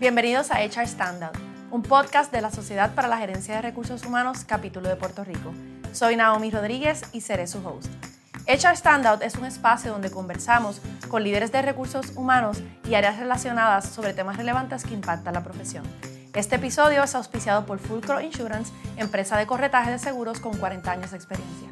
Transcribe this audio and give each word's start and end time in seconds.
Bienvenidos 0.00 0.50
a 0.50 0.62
HR 0.64 0.88
Standout, 0.88 1.36
un 1.70 1.82
podcast 1.82 2.32
de 2.32 2.40
la 2.40 2.50
Sociedad 2.50 2.94
para 2.94 3.06
la 3.06 3.18
Gerencia 3.18 3.56
de 3.56 3.60
Recursos 3.60 4.06
Humanos, 4.06 4.46
capítulo 4.46 4.88
de 4.88 4.96
Puerto 4.96 5.24
Rico. 5.24 5.52
Soy 5.92 6.16
Naomi 6.16 6.50
Rodríguez 6.50 7.02
y 7.12 7.20
seré 7.20 7.46
su 7.46 7.58
host. 7.58 7.92
HR 8.48 8.78
Standout 8.78 9.20
es 9.20 9.34
un 9.34 9.44
espacio 9.44 9.92
donde 9.92 10.10
conversamos 10.10 10.80
con 11.08 11.22
líderes 11.22 11.52
de 11.52 11.60
recursos 11.60 12.16
humanos 12.16 12.62
y 12.88 12.94
áreas 12.94 13.18
relacionadas 13.18 13.90
sobre 13.90 14.14
temas 14.14 14.38
relevantes 14.38 14.84
que 14.84 14.94
impactan 14.94 15.34
la 15.34 15.44
profesión. 15.44 15.84
Este 16.32 16.56
episodio 16.56 17.04
es 17.04 17.14
auspiciado 17.14 17.66
por 17.66 17.78
Fulcro 17.78 18.22
Insurance, 18.22 18.72
empresa 18.96 19.36
de 19.36 19.46
corretaje 19.46 19.90
de 19.90 19.98
seguros 19.98 20.40
con 20.40 20.56
40 20.56 20.90
años 20.90 21.10
de 21.10 21.18
experiencia. 21.18 21.68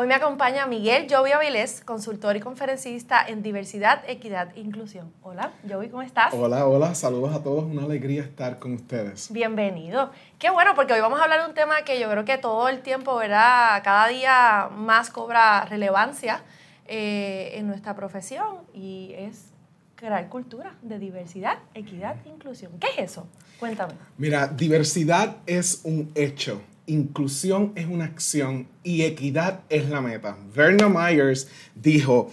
Hoy 0.00 0.06
me 0.06 0.14
acompaña 0.14 0.64
Miguel 0.64 1.06
Jovi 1.10 1.32
Avilés, 1.32 1.82
consultor 1.84 2.34
y 2.34 2.40
conferencista 2.40 3.22
en 3.22 3.42
diversidad, 3.42 4.02
equidad 4.08 4.48
e 4.56 4.60
inclusión. 4.60 5.12
Hola, 5.20 5.52
Jovi, 5.68 5.90
¿cómo 5.90 6.00
estás? 6.00 6.32
Hola, 6.32 6.66
hola, 6.66 6.94
saludos 6.94 7.34
a 7.34 7.42
todos, 7.42 7.64
una 7.64 7.82
alegría 7.82 8.22
estar 8.22 8.58
con 8.58 8.72
ustedes. 8.72 9.30
Bienvenido. 9.30 10.10
Qué 10.38 10.48
bueno, 10.48 10.74
porque 10.74 10.94
hoy 10.94 11.02
vamos 11.02 11.20
a 11.20 11.24
hablar 11.24 11.42
de 11.42 11.48
un 11.48 11.54
tema 11.54 11.84
que 11.84 12.00
yo 12.00 12.10
creo 12.10 12.24
que 12.24 12.38
todo 12.38 12.70
el 12.70 12.80
tiempo, 12.80 13.14
¿verdad? 13.16 13.82
Cada 13.84 14.08
día 14.08 14.70
más 14.74 15.10
cobra 15.10 15.66
relevancia 15.66 16.44
eh, 16.86 17.50
en 17.56 17.66
nuestra 17.66 17.94
profesión 17.94 18.56
y 18.72 19.12
es 19.18 19.50
crear 19.96 20.30
cultura 20.30 20.76
de 20.80 20.98
diversidad, 20.98 21.58
equidad 21.74 22.16
e 22.24 22.30
inclusión. 22.30 22.72
¿Qué 22.80 22.86
es 22.96 23.10
eso? 23.10 23.26
Cuéntame. 23.58 23.92
Mira, 24.16 24.46
diversidad 24.46 25.36
es 25.44 25.82
un 25.84 26.10
hecho 26.14 26.62
inclusión 26.90 27.72
es 27.76 27.86
una 27.86 28.04
acción 28.04 28.66
y 28.82 29.02
equidad 29.02 29.60
es 29.68 29.88
la 29.88 30.00
meta. 30.00 30.36
Werner 30.56 30.88
Myers 30.88 31.48
dijo, 31.74 32.30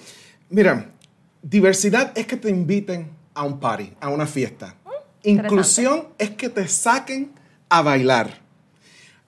mira, 0.50 0.90
diversidad 1.42 2.18
es 2.18 2.26
que 2.26 2.38
te 2.38 2.50
inviten 2.50 3.10
a 3.34 3.44
un 3.44 3.60
party, 3.60 3.94
a 4.00 4.10
una 4.10 4.26
fiesta. 4.26 4.76
Mm, 4.84 5.30
inclusión 5.30 6.08
es 6.18 6.32
que 6.32 6.50
te 6.50 6.68
saquen 6.68 7.32
a 7.70 7.82
bailar. 7.82 8.42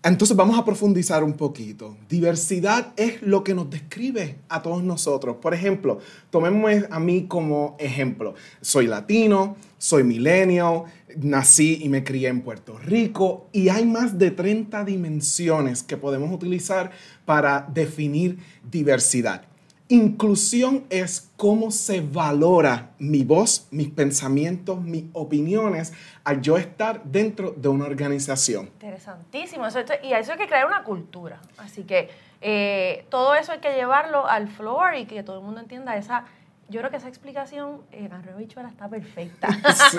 Entonces 0.02 0.38
vamos 0.38 0.58
a 0.58 0.64
profundizar 0.64 1.25
un 1.25 1.33
poquito. 1.33 1.97
Diversidad 2.08 2.94
es 2.95 3.22
lo 3.22 3.44
que 3.44 3.53
nos 3.53 3.69
describe 3.69 4.38
a 4.47 4.61
todos 4.61 4.81
nosotros. 4.81 5.36
Por 5.42 5.53
ejemplo, 5.53 6.00
tomemos 6.30 6.72
a 6.89 7.02
mí 7.02 7.25
como 7.28 7.75
ejemplo. 7.80 8.33
Soy 8.61 8.88
latino, 8.88 9.58
soy 9.77 10.05
millennial, 10.05 10.83
nací 11.17 11.80
y 11.81 11.89
me 11.89 12.05
crié 12.05 12.30
en 12.30 12.44
Puerto 12.44 12.77
Rico 12.77 13.50
y 13.52 13.67
hay 13.67 13.86
más 13.86 14.17
de 14.17 14.31
30 14.31 14.86
dimensiones 14.86 15.83
que 15.83 15.97
podemos 15.97 16.31
utilizar 16.31 16.92
para 17.25 17.67
definir 17.73 18.39
diversidad. 18.72 19.50
Inclusión 19.92 20.86
es 20.92 21.32
cómo 21.36 21.72
se 21.72 22.02
valora 22.02 22.92
mi 23.00 23.23
voz, 23.23 23.68
mis 23.72 23.90
pensamientos, 23.90 24.80
mis 24.80 25.06
opiniones 25.14 25.94
al 26.23 26.42
yo 26.42 26.58
estar 26.58 27.04
dentro 27.06 27.56
de 27.58 27.70
una 27.70 27.86
organización. 27.86 28.67
Interesantísimo. 28.67 29.66
y 30.04 30.14
a 30.14 30.20
eso 30.20 30.34
hay 30.34 30.38
que 30.38 30.45
crear 30.45 30.67
una 30.67 30.84
cultura. 30.84 31.42
Así 31.58 31.86
que 31.86 32.08
eh, 32.40 33.08
todo 33.10 33.34
eso 33.34 33.52
hay 33.52 33.62
que 33.62 33.73
llevarlo 33.73 34.28
al 34.28 34.48
floor 34.48 34.94
y 34.94 35.06
que 35.06 35.23
todo 35.23 35.40
el 35.40 35.44
mundo 35.44 35.60
entienda 35.60 35.98
esa 35.98 36.26
yo 36.70 36.80
creo 36.80 36.92
que 36.92 36.98
esa 36.98 37.08
explicación 37.08 37.81
en 37.92 38.14
Arroyo 38.14 38.38
Bichuela 38.38 38.70
está 38.70 38.88
perfecta. 38.88 39.48
sí, 39.92 39.98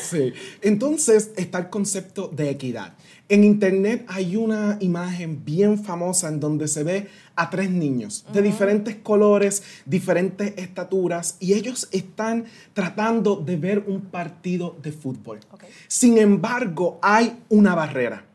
sí. 0.00 0.32
Entonces 0.62 1.32
está 1.36 1.58
el 1.58 1.68
concepto 1.68 2.28
de 2.28 2.50
equidad. 2.50 2.94
En 3.28 3.42
internet 3.42 4.04
hay 4.08 4.36
una 4.36 4.76
imagen 4.80 5.44
bien 5.44 5.82
famosa 5.82 6.28
en 6.28 6.38
donde 6.38 6.68
se 6.68 6.84
ve 6.84 7.08
a 7.34 7.50
tres 7.50 7.70
niños 7.70 8.24
de 8.32 8.42
diferentes 8.42 8.96
colores, 8.96 9.62
diferentes 9.84 10.54
estaturas, 10.56 11.36
y 11.40 11.54
ellos 11.54 11.88
están 11.90 12.44
tratando 12.72 13.36
de 13.36 13.56
ver 13.56 13.84
un 13.86 14.00
partido 14.02 14.76
de 14.82 14.92
fútbol. 14.92 15.40
Sin 15.88 16.18
embargo, 16.18 16.98
hay 17.02 17.38
una 17.48 17.74
barrera. 17.74 18.26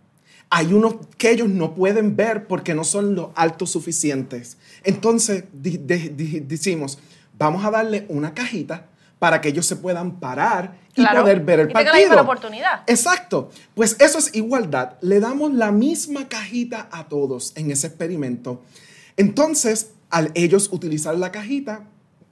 Hay 0.50 0.74
unos 0.74 0.96
que 1.18 1.32
ellos 1.32 1.50
no 1.50 1.74
pueden 1.74 2.16
ver 2.16 2.48
porque 2.48 2.74
no 2.74 2.84
son 2.84 3.16
los 3.16 3.30
altos 3.36 3.72
suficientes. 3.72 4.58
Entonces 4.84 5.46
decimos, 5.52 7.00
vamos 7.38 7.66
a 7.66 7.72
darle 7.72 8.06
una 8.10 8.34
cajita 8.34 8.88
para 9.20 9.42
que 9.42 9.50
ellos 9.50 9.66
se 9.66 9.76
puedan 9.76 10.20
parar 10.20 10.78
y 10.96 11.06
poder 11.06 11.40
ver 11.42 11.60
el 11.62 11.70
y 11.70 11.74
partido. 11.74 12.16
la 12.16 12.22
oportunidad. 12.22 12.84
Exacto. 12.88 13.50
Pues 13.74 13.98
eso 14.00 14.18
es 14.18 14.36
igualdad. 14.36 14.94
Le 15.02 15.20
damos 15.20 15.54
la 15.54 15.72
misma 15.72 16.28
cajita 16.28 16.90
a 16.92 17.08
todos 17.08 17.54
en 17.56 17.72
ese 17.72 17.88
experimento. 17.88 18.62
Entonces, 19.18 19.92
al 20.10 20.32
ellos 20.36 20.70
utilizar 20.72 21.18
la 21.18 21.32
cajita, 21.32 21.86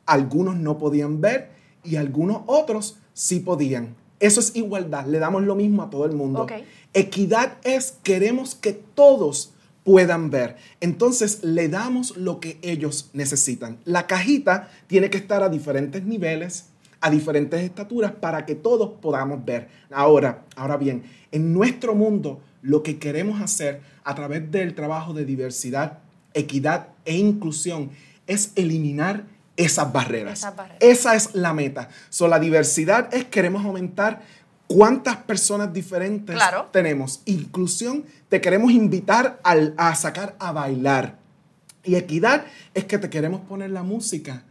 algunos 0.06 0.56
no 0.56 0.78
podían 0.78 1.22
ver 1.22 1.52
y 1.84 1.96
algunos 1.96 2.42
otros 2.46 2.98
sí 3.14 3.40
podían. 3.40 3.96
Eso 4.20 4.40
es 4.40 4.56
igualdad. 4.56 5.06
Le 5.06 5.20
damos 5.20 5.44
lo 5.44 5.56
mismo 5.56 5.84
a 5.84 5.90
todo 5.90 6.06
el 6.06 6.14
mundo. 6.14 6.48
Equidad 6.94 7.58
es 7.64 7.98
queremos 8.04 8.56
que 8.56 8.74
todos 8.74 9.53
puedan 9.84 10.30
ver. 10.30 10.58
Entonces 10.80 11.44
le 11.44 11.68
damos 11.70 12.18
lo 12.18 12.40
que 12.40 12.58
ellos 12.62 13.10
necesitan. 13.14 13.78
La 13.86 14.08
cajita 14.08 14.70
tiene 14.88 15.10
que 15.10 15.18
estar 15.18 15.44
a 15.44 15.50
diferentes 15.50 16.04
niveles, 16.04 16.68
a 17.02 17.10
diferentes 17.10 17.62
estaturas 17.62 18.14
para 18.14 18.46
que 18.46 18.56
todos 18.56 18.92
podamos 19.02 19.44
ver. 19.44 19.68
Ahora, 19.92 20.46
ahora 20.56 20.78
bien, 20.78 21.04
en 21.32 21.54
nuestro 21.54 21.96
mundo 21.96 22.42
lo 22.62 22.82
que 22.82 22.98
queremos 22.98 23.42
hacer 23.42 23.82
a 24.04 24.16
través 24.16 24.50
del 24.52 24.74
trabajo 24.74 25.14
de 25.14 25.26
diversidad, 25.26 26.00
equidad 26.34 26.88
e 27.06 27.18
inclusión 27.18 27.92
es 28.26 28.52
eliminar 28.56 29.26
esas 29.58 29.92
barreras. 29.92 30.48
Esa 30.80 31.16
es 31.16 31.36
la 31.36 31.54
meta. 31.54 31.90
So, 32.10 32.28
la 32.28 32.40
diversidad 32.40 33.14
es 33.14 33.26
queremos 33.26 33.66
aumentar 33.66 34.22
cuántas 34.74 35.18
personas 35.18 35.72
diferentes 35.72 36.36
tenemos. 36.72 37.22
Inclusión, 37.26 38.06
te 38.30 38.42
queremos 38.42 38.72
invitar 38.72 39.40
a 39.44 39.96
sacar 39.96 40.36
a 40.40 40.52
bailar. 40.52 41.18
Y 41.84 41.96
equidad 41.96 42.46
es 42.74 42.86
que 42.86 42.98
te 42.98 43.10
queremos 43.10 43.42
poner 43.42 43.70
la 43.70 43.84
música 43.84 44.44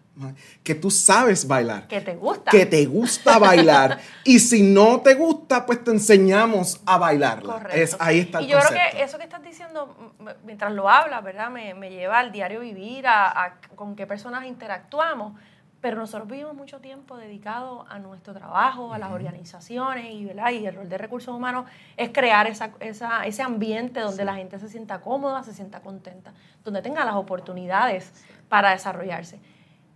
que 0.63 0.75
tú 0.75 0.91
sabes 0.91 1.49
bailar. 1.49 1.89
Que 1.89 2.01
te 2.01 2.15
gusta. 2.15 2.51
Que 2.51 2.67
te 2.67 2.85
gusta 2.85 3.39
bailar. 3.39 3.99
y 4.25 4.39
si 4.39 4.63
no 4.63 5.01
te 5.01 5.15
gusta, 5.15 5.65
pues 5.67 5.83
te 5.83 5.91
enseñamos 5.91 6.81
a 6.85 6.99
bailar. 6.99 7.43
Correcto. 7.43 7.97
ahí 7.99 8.21
está 8.21 8.39
el 8.39 8.45
Y 8.45 8.49
yo 8.49 8.59
creo 8.59 8.71
que 8.71 9.03
eso 9.03 9.17
que 9.17 9.25
estás 9.25 9.43
diciendo, 9.43 10.15
mientras 10.45 10.73
lo 10.73 10.89
hablas, 10.89 11.25
¿verdad? 11.25 11.51
Me, 11.51 11.91
lleva 11.91 12.21
al 12.21 12.31
diario 12.31 12.61
vivir, 12.61 13.07
a 13.07 13.57
con 13.75 13.97
qué 13.97 14.07
personas 14.07 14.45
interactuamos 14.45 15.33
pero 15.83 15.97
nosotros 15.97 16.29
vivimos 16.29 16.55
mucho 16.55 16.79
tiempo 16.79 17.17
dedicado 17.17 17.85
a 17.89 17.99
nuestro 17.99 18.33
trabajo, 18.33 18.95
a 18.95 18.99
las 18.99 19.11
organizaciones 19.11 20.13
y, 20.13 20.25
¿verdad? 20.25 20.53
y 20.53 20.65
el 20.65 20.77
rol 20.77 20.89
de 20.89 20.97
recursos 20.97 21.35
humanos 21.35 21.67
es 21.97 22.11
crear 22.11 22.47
esa, 22.47 22.73
ese 22.81 23.43
ambiente 23.43 23.99
donde 23.99 24.25
la 24.25 24.37
gente 24.37 24.61
se 24.61 24.69
sienta 24.69 25.01
cómoda, 25.01 25.43
se 25.43 25.53
sienta 25.53 25.81
contenta, 25.81 26.33
donde 26.65 26.83
tenga 26.83 27.05
las 27.05 27.17
oportunidades 27.17 28.13
para 28.49 28.71
desarrollarse. 28.71 29.41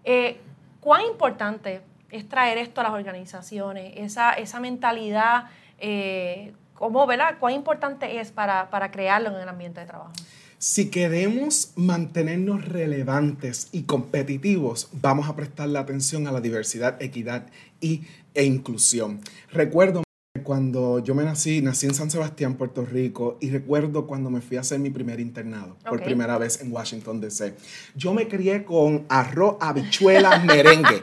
Eh, 0.02 0.40
¿Cuán 0.80 1.02
importante 1.02 1.82
es 2.10 2.28
traer 2.28 2.58
esto 2.58 2.80
a 2.80 2.84
las 2.84 2.92
organizaciones, 2.92 3.92
esa, 3.96 4.32
esa 4.32 4.58
mentalidad, 4.58 5.44
eh, 5.78 6.52
cómo, 6.74 7.06
¿verdad? 7.06 7.36
¿Cuán 7.38 7.54
importante 7.54 8.18
es 8.18 8.32
para, 8.32 8.70
para 8.70 8.90
crearlo 8.90 9.28
en 9.28 9.36
el 9.36 9.48
ambiente 9.48 9.78
de 9.78 9.86
trabajo? 9.86 10.12
Si 10.58 10.88
queremos 10.88 11.72
mantenernos 11.76 12.64
relevantes 12.64 13.68
y 13.72 13.82
competitivos, 13.82 14.88
vamos 14.90 15.28
a 15.28 15.36
prestarle 15.36 15.78
atención 15.78 16.26
a 16.26 16.32
la 16.32 16.40
diversidad, 16.40 16.96
equidad 17.02 17.48
y, 17.78 18.04
e 18.32 18.44
inclusión. 18.44 19.20
Recuerdo 19.52 20.02
cuando 20.44 21.00
yo 21.00 21.14
me 21.14 21.24
nací, 21.24 21.60
nací 21.60 21.84
en 21.86 21.94
San 21.94 22.10
Sebastián, 22.10 22.54
Puerto 22.54 22.86
Rico, 22.86 23.36
y 23.38 23.50
recuerdo 23.50 24.06
cuando 24.06 24.30
me 24.30 24.40
fui 24.40 24.56
a 24.56 24.60
hacer 24.60 24.78
mi 24.78 24.88
primer 24.88 25.20
internado, 25.20 25.76
por 25.86 26.02
primera 26.02 26.38
vez 26.38 26.62
en 26.62 26.72
Washington, 26.72 27.20
D.C. 27.20 27.54
Yo 27.94 28.14
me 28.14 28.26
crié 28.26 28.64
con 28.64 29.04
arroz, 29.10 29.56
habichuelas, 29.60 30.42
merengue. 30.46 31.02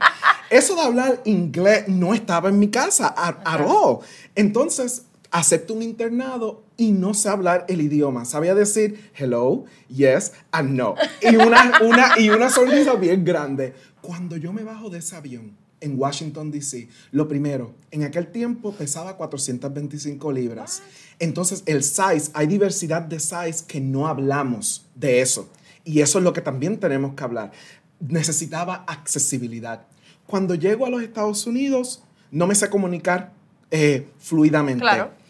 Eso 0.49 0.75
de 0.75 0.81
hablar 0.81 1.21
inglés 1.25 1.87
no 1.87 2.15
estaba 2.15 2.49
en 2.49 2.57
mi 2.57 2.69
casa, 2.69 3.07
arroz. 3.07 4.03
Entonces, 4.33 5.03
acepto 5.33 5.73
un 5.73 5.81
internado 5.81 6.63
y 6.77 6.91
no 6.91 7.15
sé 7.15 7.27
hablar 7.27 7.65
el 7.67 7.81
idioma. 7.81 8.23
Sabía 8.23 8.53
decir 8.53 9.11
hello, 9.15 9.65
yes 9.89 10.31
and 10.51 10.75
no. 10.75 10.93
Y 11.21 11.35
una, 11.35 11.79
una, 11.81 12.19
y 12.19 12.29
una 12.29 12.49
sonrisa 12.51 12.93
bien 12.93 13.25
grande. 13.25 13.73
Cuando 13.99 14.37
yo 14.37 14.53
me 14.53 14.63
bajo 14.63 14.91
de 14.91 14.99
ese 14.99 15.15
avión 15.15 15.57
en 15.81 15.99
Washington, 15.99 16.51
D.C., 16.51 16.87
lo 17.11 17.27
primero, 17.27 17.73
en 17.89 18.03
aquel 18.03 18.27
tiempo 18.27 18.73
pesaba 18.73 19.17
425 19.17 20.31
libras. 20.31 20.83
Entonces, 21.17 21.63
el 21.65 21.83
size, 21.83 22.29
hay 22.35 22.45
diversidad 22.45 23.01
de 23.01 23.19
size 23.19 23.65
que 23.67 23.81
no 23.81 24.07
hablamos 24.07 24.85
de 24.93 25.21
eso. 25.21 25.49
Y 25.83 26.01
eso 26.01 26.19
es 26.19 26.23
lo 26.23 26.31
que 26.31 26.41
también 26.41 26.79
tenemos 26.79 27.15
que 27.15 27.23
hablar. 27.23 27.51
Necesitaba 27.99 28.85
accesibilidad. 28.87 29.87
Cuando 30.27 30.53
llego 30.53 30.85
a 30.85 30.89
los 30.89 31.01
Estados 31.01 31.47
Unidos, 31.47 32.03
no 32.29 32.45
me 32.45 32.53
sé 32.53 32.69
comunicar 32.69 33.33
eh, 33.71 34.07
fluidamente. 34.19 34.81
Claro 34.81 35.22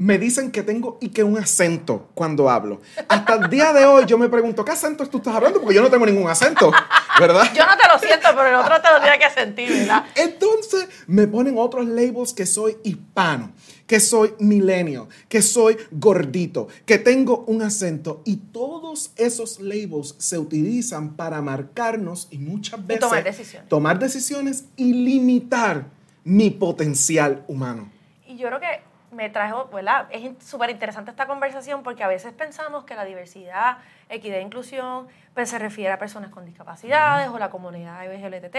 me 0.00 0.16
dicen 0.18 0.50
que 0.50 0.62
tengo 0.62 0.96
y 1.02 1.10
que 1.10 1.22
un 1.22 1.36
acento 1.36 2.08
cuando 2.14 2.48
hablo. 2.48 2.80
Hasta 3.06 3.34
el 3.34 3.50
día 3.50 3.74
de 3.74 3.84
hoy 3.84 4.06
yo 4.06 4.16
me 4.16 4.30
pregunto, 4.30 4.64
¿qué 4.64 4.72
acento 4.72 5.06
tú 5.06 5.18
estás 5.18 5.34
hablando? 5.34 5.60
Porque 5.60 5.74
yo 5.74 5.82
no 5.82 5.90
tengo 5.90 6.06
ningún 6.06 6.26
acento, 6.26 6.72
¿verdad? 7.20 7.44
yo 7.54 7.66
no 7.66 7.76
te 7.76 7.86
lo 7.86 7.98
siento, 7.98 8.28
pero 8.34 8.48
el 8.48 8.54
otro 8.54 8.80
te 8.80 8.90
lo 8.90 9.02
tiene 9.02 9.18
que 9.18 9.28
sentir, 9.28 9.70
¿verdad? 9.70 10.06
Entonces 10.14 10.88
me 11.06 11.26
ponen 11.26 11.58
otros 11.58 11.86
labels 11.86 12.32
que 12.32 12.46
soy 12.46 12.78
hispano, 12.82 13.52
que 13.86 14.00
soy 14.00 14.32
millennial, 14.38 15.06
que 15.28 15.42
soy 15.42 15.76
gordito, 15.90 16.68
que 16.86 16.96
tengo 16.96 17.44
un 17.46 17.60
acento 17.60 18.22
y 18.24 18.36
todos 18.36 19.12
esos 19.16 19.60
labels 19.60 20.14
se 20.16 20.38
utilizan 20.38 21.14
para 21.14 21.42
marcarnos 21.42 22.26
y 22.30 22.38
muchas 22.38 22.86
veces 22.86 23.00
tomar 23.00 23.22
decisiones. 23.24 23.68
tomar 23.68 23.98
decisiones 23.98 24.64
y 24.76 24.94
limitar 24.94 25.88
mi 26.24 26.48
potencial 26.48 27.44
humano. 27.48 27.90
Y 28.26 28.38
yo 28.38 28.46
creo 28.46 28.60
que 28.60 28.89
me 29.12 29.28
trajo, 29.30 29.68
¿verdad? 29.72 30.06
Es 30.10 30.44
súper 30.44 30.70
interesante 30.70 31.10
esta 31.10 31.26
conversación 31.26 31.82
porque 31.82 32.02
a 32.04 32.08
veces 32.08 32.32
pensamos 32.32 32.84
que 32.84 32.94
la 32.94 33.04
diversidad, 33.04 33.78
equidad 34.08 34.38
e 34.38 34.42
inclusión 34.42 35.08
pues 35.34 35.50
se 35.50 35.58
refiere 35.58 35.92
a 35.92 35.98
personas 35.98 36.30
con 36.30 36.44
discapacidades 36.44 37.28
o 37.28 37.38
la 37.38 37.50
comunidad 37.50 38.06
LGBT, 38.06 38.56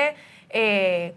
eh, 0.50 1.16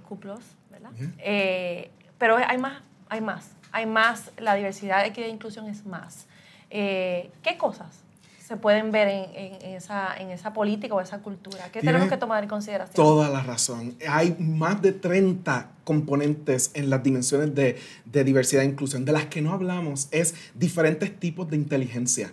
¿verdad? 0.70 0.90
Eh, 1.18 1.90
pero 2.18 2.36
hay 2.36 2.58
más, 2.58 2.82
hay 3.08 3.20
más, 3.20 3.56
hay 3.72 3.86
más, 3.86 4.30
la 4.38 4.54
diversidad, 4.54 5.04
equidad 5.04 5.28
e 5.28 5.30
inclusión 5.30 5.66
es 5.68 5.84
más. 5.84 6.28
Eh, 6.70 7.30
¿Qué 7.42 7.56
cosas 7.56 8.03
se 8.46 8.58
pueden 8.58 8.92
ver 8.92 9.08
en, 9.08 9.74
esa, 9.74 10.14
en 10.18 10.30
esa 10.30 10.52
política 10.52 10.94
o 10.94 11.00
esa 11.00 11.20
cultura? 11.20 11.70
¿Qué 11.72 11.80
tenemos 11.80 12.08
que 12.08 12.18
tomar 12.18 12.42
en 12.42 12.48
consideración? 12.48 12.94
Toda 12.94 13.30
la 13.30 13.42
razón. 13.42 13.96
Hay 14.06 14.36
más 14.38 14.82
de 14.82 14.92
30 14.92 15.70
componentes 15.84 16.70
en 16.74 16.90
las 16.90 17.02
dimensiones 17.02 17.54
de, 17.54 17.78
de 18.04 18.24
diversidad 18.24 18.62
e 18.62 18.66
inclusión. 18.66 19.06
De 19.06 19.12
las 19.12 19.26
que 19.26 19.40
no 19.40 19.54
hablamos 19.54 20.08
es 20.10 20.34
diferentes 20.54 21.18
tipos 21.18 21.48
de 21.48 21.56
inteligencia. 21.56 22.32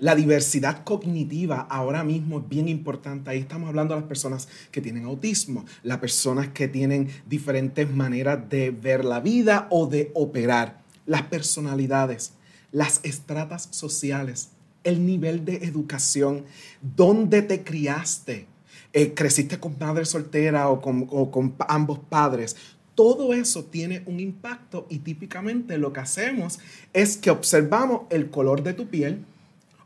La 0.00 0.14
diversidad 0.14 0.84
cognitiva 0.84 1.66
ahora 1.70 2.02
mismo 2.02 2.38
es 2.38 2.48
bien 2.48 2.68
importante. 2.68 3.30
Ahí 3.30 3.40
estamos 3.40 3.68
hablando 3.68 3.94
de 3.94 4.00
las 4.00 4.08
personas 4.08 4.48
que 4.70 4.80
tienen 4.80 5.04
autismo, 5.04 5.64
las 5.82 5.98
personas 5.98 6.48
que 6.48 6.68
tienen 6.68 7.08
diferentes 7.26 7.90
maneras 7.90 8.48
de 8.48 8.70
ver 8.70 9.04
la 9.04 9.20
vida 9.20 9.68
o 9.70 9.86
de 9.86 10.10
operar, 10.14 10.80
las 11.04 11.22
personalidades, 11.22 12.32
las 12.72 13.00
estratas 13.04 13.68
sociales, 13.70 14.50
el 14.86 15.04
nivel 15.04 15.44
de 15.44 15.56
educación, 15.56 16.44
dónde 16.80 17.42
te 17.42 17.64
criaste, 17.64 18.46
eh, 18.92 19.12
creciste 19.14 19.58
con 19.58 19.76
madre 19.78 20.04
soltera 20.04 20.68
o 20.70 20.80
con, 20.80 21.06
o 21.10 21.30
con 21.30 21.54
ambos 21.68 21.98
padres. 21.98 22.56
Todo 22.94 23.34
eso 23.34 23.64
tiene 23.64 24.02
un 24.06 24.20
impacto 24.20 24.86
y 24.88 25.00
típicamente 25.00 25.76
lo 25.76 25.92
que 25.92 26.00
hacemos 26.00 26.60
es 26.92 27.16
que 27.16 27.30
observamos 27.30 28.02
el 28.10 28.30
color 28.30 28.62
de 28.62 28.72
tu 28.72 28.86
piel 28.86 29.24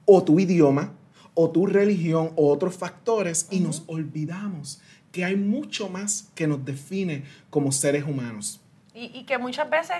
o 0.05 0.23
tu 0.23 0.39
idioma 0.39 0.93
o 1.35 1.51
tu 1.51 1.67
religión 1.67 2.33
o 2.37 2.53
otros 2.53 2.77
factores 2.77 3.49
y 3.51 3.61
nos 3.61 3.83
olvidamos 3.87 4.81
que 5.13 5.25
hay 5.25 5.35
mucho 5.35 5.89
más 5.89 6.29
que 6.35 6.47
nos 6.47 6.65
define 6.65 7.25
como 7.49 7.73
seres 7.73 8.05
humanos. 8.05 8.61
Y, 8.95 9.07
y 9.19 9.25
que 9.25 9.39
muchas 9.39 9.69
veces 9.71 9.97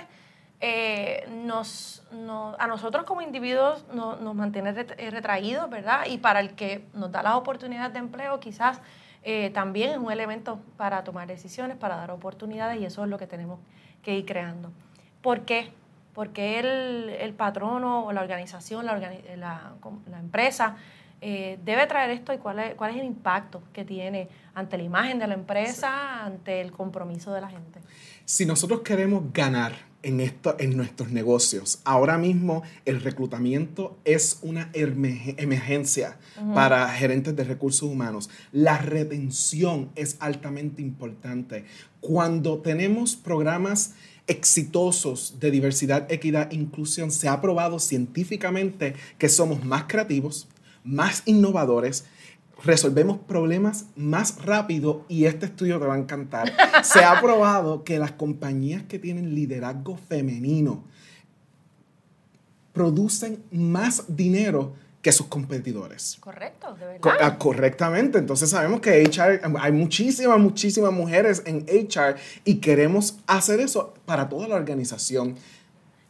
eh, 0.63 1.27
nos, 1.27 2.03
a 2.59 2.67
nosotros 2.67 3.03
como 3.05 3.23
individuos 3.23 3.83
nos 3.93 4.35
mantiene 4.35 4.75
eh, 4.77 5.09
retraídos, 5.09 5.67
¿verdad? 5.71 6.05
Y 6.07 6.19
para 6.19 6.39
el 6.39 6.51
que 6.51 6.85
nos 6.93 7.11
da 7.11 7.23
las 7.23 7.33
oportunidades 7.33 7.93
de 7.93 7.99
empleo, 7.99 8.39
quizás 8.39 8.79
eh, 9.23 9.49
también 9.55 9.89
es 9.89 9.97
un 9.97 10.11
elemento 10.11 10.59
para 10.77 11.03
tomar 11.03 11.27
decisiones, 11.27 11.77
para 11.77 11.95
dar 11.95 12.11
oportunidades, 12.11 12.79
y 12.79 12.85
eso 12.85 13.03
es 13.03 13.09
lo 13.09 13.17
que 13.17 13.25
tenemos 13.25 13.59
que 14.03 14.15
ir 14.15 14.25
creando. 14.27 14.71
¿Por 15.23 15.45
qué? 15.45 15.71
Porque 16.13 16.59
el, 16.59 17.09
el 17.09 17.33
patrono 17.33 18.05
o 18.05 18.13
la 18.13 18.21
organización, 18.21 18.85
la, 18.85 18.99
la, 18.99 20.19
empresa, 20.19 20.75
debe 21.21 21.87
traer 21.87 22.11
esto 22.11 22.33
y 22.33 22.37
cuál 22.37 22.59
es, 22.59 22.75
cuál 22.75 22.91
es 22.91 22.97
el 22.97 23.05
impacto 23.05 23.63
que 23.73 23.83
tiene 23.83 24.29
ante 24.53 24.77
la 24.77 24.83
imagen 24.83 25.17
de 25.17 25.25
la 25.25 25.33
empresa, 25.33 26.23
ante 26.23 26.61
el 26.61 26.71
compromiso 26.71 27.33
de 27.33 27.41
la 27.41 27.49
gente. 27.49 27.79
Si 28.25 28.45
nosotros 28.45 28.81
queremos 28.81 29.33
ganar 29.33 29.90
en, 30.03 30.19
esto, 30.19 30.55
en 30.59 30.75
nuestros 30.75 31.11
negocios. 31.11 31.79
Ahora 31.83 32.17
mismo 32.17 32.63
el 32.85 33.01
reclutamiento 33.01 33.97
es 34.05 34.39
una 34.41 34.69
emergencia 34.73 36.17
para 36.53 36.89
gerentes 36.89 37.35
de 37.35 37.43
recursos 37.43 37.89
humanos. 37.89 38.29
La 38.51 38.77
retención 38.77 39.89
es 39.95 40.17
altamente 40.19 40.81
importante. 40.81 41.65
Cuando 41.99 42.59
tenemos 42.59 43.15
programas 43.15 43.93
exitosos 44.27 45.35
de 45.39 45.51
diversidad, 45.51 46.11
equidad 46.11 46.51
e 46.51 46.55
inclusión, 46.55 47.11
se 47.11 47.27
ha 47.27 47.41
probado 47.41 47.79
científicamente 47.79 48.95
que 49.17 49.29
somos 49.29 49.63
más 49.65 49.85
creativos, 49.87 50.47
más 50.83 51.23
innovadores 51.25 52.05
resolvemos 52.63 53.17
problemas 53.17 53.85
más 53.95 54.43
rápido 54.43 55.05
y 55.07 55.25
este 55.25 55.47
estudio 55.47 55.79
te 55.79 55.85
va 55.85 55.95
a 55.95 55.97
encantar. 55.97 56.51
Se 56.83 57.03
ha 57.03 57.19
probado 57.19 57.83
que 57.83 57.99
las 57.99 58.11
compañías 58.11 58.83
que 58.83 58.99
tienen 58.99 59.35
liderazgo 59.35 59.97
femenino 59.97 60.83
producen 62.73 63.43
más 63.51 64.03
dinero 64.07 64.73
que 65.01 65.11
sus 65.11 65.27
competidores. 65.27 66.17
Correcto, 66.19 66.75
de 66.75 66.85
verdad. 66.85 67.13
Ah, 67.21 67.37
correctamente. 67.37 68.19
Entonces 68.19 68.49
sabemos 68.51 68.81
que 68.81 69.03
HR, 69.03 69.41
hay 69.59 69.71
muchísimas, 69.71 70.39
muchísimas 70.39 70.91
mujeres 70.91 71.41
en 71.45 71.65
HR 71.67 72.15
y 72.45 72.59
queremos 72.59 73.17
hacer 73.25 73.59
eso 73.59 73.95
para 74.05 74.29
toda 74.29 74.47
la 74.47 74.55
organización. 74.55 75.35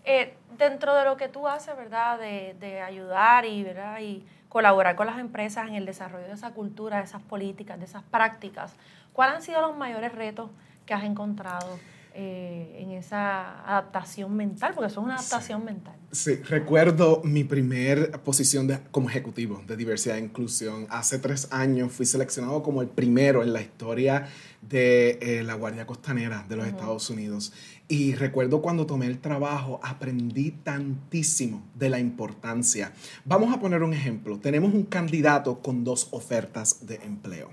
Eh, 0.04 0.34
dentro 0.58 0.94
de 0.96 1.06
lo 1.06 1.16
que 1.16 1.30
tú 1.30 1.48
haces, 1.48 1.76
¿verdad? 1.78 2.20
De, 2.20 2.56
de 2.60 2.82
ayudar 2.82 3.46
y, 3.46 3.64
¿verdad? 3.64 4.02
Y 4.02 4.26
colaborar 4.52 4.98
con 4.98 5.08
las 5.08 5.18
empresas 5.18 5.70
en 5.70 5.76
el 5.76 5.86
desarrollo 5.86 6.28
de 6.28 6.34
esa 6.34 6.52
cultura, 6.52 6.98
de 6.98 7.06
esas 7.06 7.22
políticas, 7.22 7.80
de 7.80 7.86
esas 7.86 8.04
prácticas. 8.04 8.76
¿Cuáles 9.14 9.36
han 9.38 9.42
sido 9.44 9.62
los 9.62 9.78
mayores 9.78 10.14
retos 10.14 10.50
que 10.86 10.94
has 10.94 11.06
encontrado 11.06 11.80
eh, 12.14 12.78
en 12.80 12.92
esa 12.92 13.62
adaptación 13.64 14.36
mental? 14.36 14.74
Porque 14.74 14.88
eso 14.88 15.00
es 15.00 15.06
una 15.06 15.16
adaptación 15.16 15.64
mental. 15.64 15.96
Sí, 16.12 16.36
recuerdo 16.36 17.22
mi 17.24 17.44
primer 17.44 18.12
posición 18.24 18.68
de, 18.68 18.80
como 18.92 19.10
ejecutivo 19.10 19.62
de 19.66 19.78
diversidad 19.78 20.18
e 20.18 20.22
inclusión. 20.22 20.88
Hace 20.90 21.20
tres 21.20 21.48
años 21.52 21.92
fui 21.94 22.06
seleccionado 22.06 22.64
como 22.64 22.82
el 22.82 22.90
primero 22.90 23.44
en 23.44 23.54
la 23.54 23.62
historia 23.62 24.28
de 24.62 25.18
eh, 25.22 25.44
la 25.44 25.56
Guardia 25.56 25.88
Costanera 25.88 26.46
de 26.48 26.56
los 26.56 26.68
Estados 26.68 27.10
Unidos. 27.10 27.54
Y 27.88 28.16
recuerdo 28.16 28.62
cuando 28.62 28.86
tomé 28.86 29.08
el 29.08 29.20
trabajo, 29.20 29.80
aprendí 29.84 30.52
tantísimo 30.52 31.62
de 31.76 31.90
la 31.90 32.00
importancia. 32.00 32.94
Vamos 33.26 33.54
a 33.54 33.60
poner 33.60 33.84
un 33.84 33.94
ejemplo. 33.94 34.40
Tenemos 34.40 34.74
un 34.74 34.84
candidato 34.84 35.60
con 35.60 35.84
dos 35.84 36.08
ofertas 36.12 36.86
de 36.86 36.96
empleo. 37.04 37.50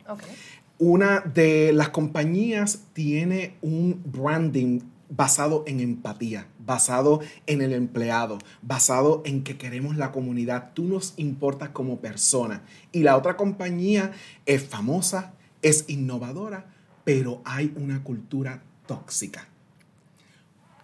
Una 0.81 1.21
de 1.21 1.73
las 1.73 1.89
compañías 1.89 2.85
tiene 2.93 3.57
un 3.63 4.01
branding 4.05 4.79
basado 5.09 5.65
en 5.67 5.81
empatía, 5.81 6.47
basado 6.65 7.21
en 7.47 7.63
el 7.63 7.73
empleado, 7.73 8.39
basado 8.63 9.23
en 9.25 9.43
que 9.43 9.57
queremos 9.57 9.97
la 9.97 10.13
comunidad, 10.13 10.71
tú 10.75 10.85
nos 10.85 11.15
importas 11.17 11.71
como 11.71 11.99
persona. 11.99 12.63
Y 12.93 13.03
la 13.03 13.17
otra 13.17 13.37
compañía 13.37 14.13
es 14.47 14.63
famosa, 14.63 15.35
es 15.63 15.85
innovadora, 15.89 16.67
pero 17.03 17.43
hay 17.45 17.73
una 17.75 18.05
cultura 18.05 18.63
tóxica. 18.87 19.49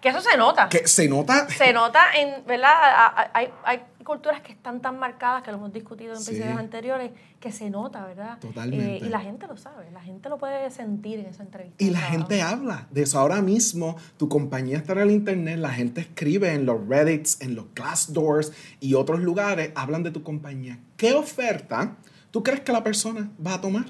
Que 0.04 0.10
eso 0.10 0.20
se 0.20 0.36
nota. 0.36 0.68
Que 0.68 0.86
se 0.86 1.08
nota. 1.08 1.48
Se 1.48 1.72
nota 1.72 2.00
en, 2.14 2.44
¿verdad? 2.44 3.30
Hay, 3.32 3.48
hay 3.64 3.80
culturas 4.04 4.42
que 4.42 4.52
están 4.52 4.82
tan 4.82 4.98
marcadas, 4.98 5.42
que 5.42 5.50
lo 5.50 5.56
hemos 5.56 5.72
discutido 5.72 6.12
en 6.12 6.20
episodios 6.20 6.58
anteriores, 6.58 7.12
que 7.40 7.50
se 7.50 7.70
nota, 7.70 8.04
¿verdad? 8.04 8.38
Totalmente. 8.38 8.96
Eh, 8.96 9.06
y 9.06 9.08
la 9.08 9.20
gente 9.20 9.46
lo 9.46 9.56
sabe, 9.56 9.90
la 9.92 10.02
gente 10.02 10.28
lo 10.28 10.36
puede 10.36 10.70
sentir 10.70 11.20
en 11.20 11.24
esa 11.24 11.42
entrevista. 11.42 11.82
Y 11.82 11.88
la 11.88 12.00
gente 12.00 12.42
habla 12.42 12.86
de 12.90 13.04
eso. 13.04 13.18
Ahora 13.18 13.40
mismo, 13.40 13.96
tu 14.18 14.28
compañía 14.28 14.76
está 14.76 14.92
en 14.92 14.98
el 14.98 15.10
internet, 15.10 15.58
la 15.58 15.70
gente 15.70 16.02
escribe 16.02 16.52
en 16.52 16.66
los 16.66 16.86
Reddits, 16.86 17.40
en 17.40 17.54
los 17.54 17.72
Glassdoors 17.74 18.52
y 18.80 18.92
otros 18.92 19.20
lugares, 19.20 19.72
hablan 19.74 20.02
de 20.02 20.10
tu 20.10 20.22
compañía. 20.22 20.80
¿Qué 20.98 21.14
oferta 21.14 21.96
tú 22.30 22.42
crees 22.42 22.60
que 22.60 22.72
la 22.72 22.84
persona 22.84 23.30
va 23.42 23.54
a 23.54 23.60
tomar? 23.62 23.86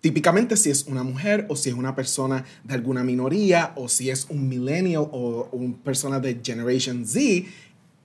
Típicamente 0.00 0.56
si 0.56 0.70
es 0.70 0.86
una 0.86 1.02
mujer 1.02 1.46
o 1.48 1.56
si 1.56 1.68
es 1.68 1.74
una 1.74 1.94
persona 1.94 2.44
de 2.64 2.74
alguna 2.74 3.04
minoría 3.04 3.72
o 3.76 3.88
si 3.88 4.08
es 4.08 4.26
un 4.30 4.48
millennial 4.48 5.08
o 5.12 5.48
una 5.52 5.76
persona 5.84 6.20
de 6.20 6.40
Generation 6.42 7.04
Z, 7.04 7.46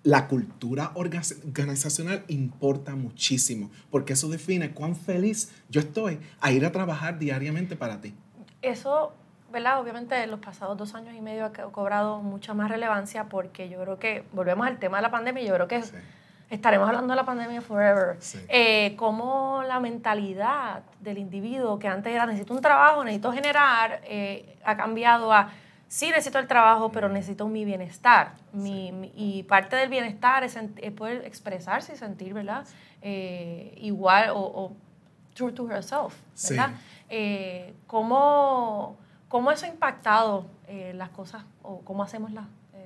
la 0.04 0.28
cultura 0.28 0.92
organizacional 0.96 2.24
importa 2.28 2.96
muchísimo 2.96 3.72
porque 3.90 4.14
eso 4.14 4.30
define 4.30 4.72
cuán 4.72 4.96
feliz 4.96 5.52
yo 5.70 5.80
estoy 5.80 6.20
a 6.42 6.52
ir 6.52 6.66
a 6.66 6.72
trabajar 6.72 7.18
diariamente 7.18 7.76
para 7.76 8.02
ti. 8.02 8.14
Eso, 8.62 9.14
¿verdad? 9.52 9.80
Obviamente 9.80 10.22
en 10.22 10.32
los 10.32 10.42
pasados 10.42 10.78
dos 10.78 10.96
años 10.96 11.16
y 11.18 11.22
medio 11.22 11.46
ha 11.46 11.52
cobrado 11.52 12.22
mucha 12.22 12.54
más 12.54 12.70
relevancia 12.70 13.30
porque 13.30 13.70
yo 13.70 13.82
creo 13.82 14.00
que, 14.00 14.24
volvemos 14.34 14.68
al 14.68 14.80
tema 14.80 14.98
de 14.98 15.04
la 15.04 15.12
pandemia, 15.12 15.44
yo 15.44 15.54
creo 15.54 15.68
que 15.68 15.82
estaremos 16.50 16.88
hablando 16.88 17.12
de 17.12 17.16
la 17.16 17.26
pandemia 17.26 17.62
forever, 17.62 18.18
eh, 18.50 18.96
cómo 18.98 19.64
la 19.68 19.80
mentalidad 19.80 20.84
del 21.00 21.18
individuo 21.18 21.80
que 21.80 21.88
antes 21.88 22.14
era 22.14 22.26
necesito 22.26 22.54
un 22.54 22.62
trabajo, 22.62 23.04
necesito 23.04 23.32
generar, 23.32 24.02
eh, 24.04 24.58
ha 24.64 24.78
cambiado 24.78 25.34
a 25.34 25.50
sí 25.88 26.10
necesito 26.10 26.40
el 26.40 26.48
trabajo, 26.48 26.92
pero 26.92 27.10
necesito 27.10 27.48
mi 27.48 27.66
bienestar. 27.66 28.34
Mi, 28.52 29.12
y 29.16 29.44
parte 29.44 29.76
del 29.76 29.90
bienestar 29.90 30.44
es, 30.44 30.58
poder 30.96 31.26
expresarse 31.26 31.94
y 31.94 31.96
sentir, 31.96 32.34
¿verdad? 32.34 32.66
Eh, 33.02 33.74
igual 33.78 34.32
o, 34.34 34.74
true 35.34 35.52
to 35.52 35.70
herself, 35.70 36.16
¿verdad? 36.50 36.72
Eh, 37.10 37.74
¿cómo, 37.88 38.98
¿cómo, 39.28 39.52
eso 39.52 39.66
ha 39.66 39.70
impactado 39.70 40.48
eh, 40.68 40.94
las 40.96 41.10
cosas 41.10 41.44
o 41.62 41.82
cómo 41.82 42.04
hacemos 42.04 42.32
las, 42.32 42.46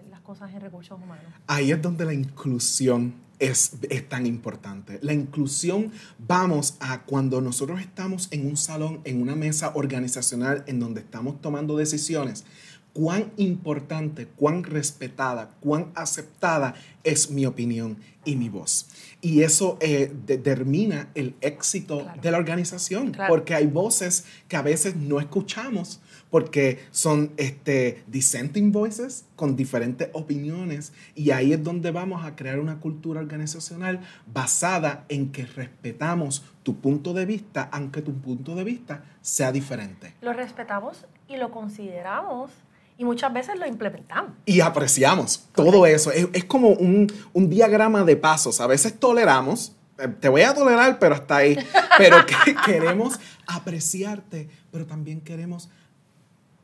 las 0.10 0.22
cosas 0.22 0.54
en 0.54 0.62
recursos 0.62 1.00
humanos? 1.02 1.26
Ahí 1.48 1.72
es 1.72 1.82
donde 1.82 2.06
la 2.06 2.14
inclusión 2.14 3.14
es, 3.40 3.72
tan 4.10 4.26
importante. 4.26 5.00
La 5.02 5.14
inclusión, 5.14 5.92
vamos 6.18 6.76
a 6.80 7.04
cuando 7.04 7.42
nosotros 7.42 7.80
estamos 7.80 8.28
en 8.32 8.46
un 8.46 8.58
salón, 8.58 9.02
en 9.06 9.22
una 9.22 9.36
mesa 9.36 9.72
organizacional 9.76 10.64
en 10.68 10.80
donde 10.80 11.02
estamos 11.02 11.42
tomando 11.42 11.78
decisiones, 11.78 12.46
cuán 12.94 13.32
importante, 13.38 14.28
cuán 14.28 14.64
respetada, 14.64 15.52
cuán 15.62 15.92
aceptada 15.96 16.76
es 17.04 17.32
mi 17.32 17.46
opinión 17.46 17.98
y 18.26 18.36
mi 18.36 18.50
voz. 18.50 18.88
Y 19.22 19.42
eso 19.44 19.78
eh, 19.80 20.12
determina 20.26 21.10
el 21.16 21.36
éxito 21.42 22.06
de 22.22 22.32
la 22.32 22.38
organización, 22.38 23.14
porque 23.28 23.56
hay 23.56 23.68
voces 23.68 24.26
que 24.48 24.58
a 24.58 24.62
veces 24.62 24.96
no 24.96 25.20
escuchamos 25.20 26.02
porque 26.30 26.80
son 26.92 27.32
este, 27.38 28.04
dissenting 28.08 28.72
voices 28.72 29.26
con 29.36 29.56
diferentes 29.56 30.10
opiniones 30.14 30.94
y 31.16 31.32
ahí 31.32 31.54
es 31.54 31.64
donde 31.64 31.92
vamos 31.92 32.26
a 32.26 32.36
crear 32.36 32.60
una 32.60 32.80
cultura 32.80 33.20
organizacional 33.20 34.02
basada 34.32 35.06
en 35.10 35.32
que 35.32 35.46
respetamos 35.46 36.44
tu 36.64 36.80
punto 36.80 37.14
de 37.14 37.26
vista, 37.26 37.70
aunque 37.72 38.02
tu 38.02 38.14
punto 38.14 38.56
de 38.56 38.64
vista 38.64 39.04
sea 39.22 39.52
diferente. 39.52 40.14
Lo 40.22 40.34
respetamos 40.34 41.06
y 41.28 41.38
lo 41.38 41.52
consideramos 41.52 42.52
y 42.98 43.06
muchas 43.06 43.32
veces 43.34 43.58
lo 43.58 43.66
implementamos. 43.66 44.34
Y 44.46 44.60
apreciamos 44.60 45.48
todo 45.56 45.86
eso. 45.86 46.12
Es, 46.12 46.44
como 46.44 46.70
un, 46.70 47.12
un, 47.32 47.50
diagrama 47.50 48.04
de 48.04 48.18
pasos. 48.18 48.60
A 48.60 48.68
veces 48.68 49.00
toleramos, 49.00 49.74
eh, 49.98 50.10
te 50.20 50.28
voy 50.28 50.42
a 50.42 50.54
tolerar, 50.54 51.00
pero 51.00 51.16
hasta 51.16 51.38
ahí. 51.38 51.58
Pero 51.98 52.18
queremos 52.66 53.18
apreciarte, 53.48 54.50
pero 54.70 54.86
también 54.86 55.22
queremos 55.22 55.70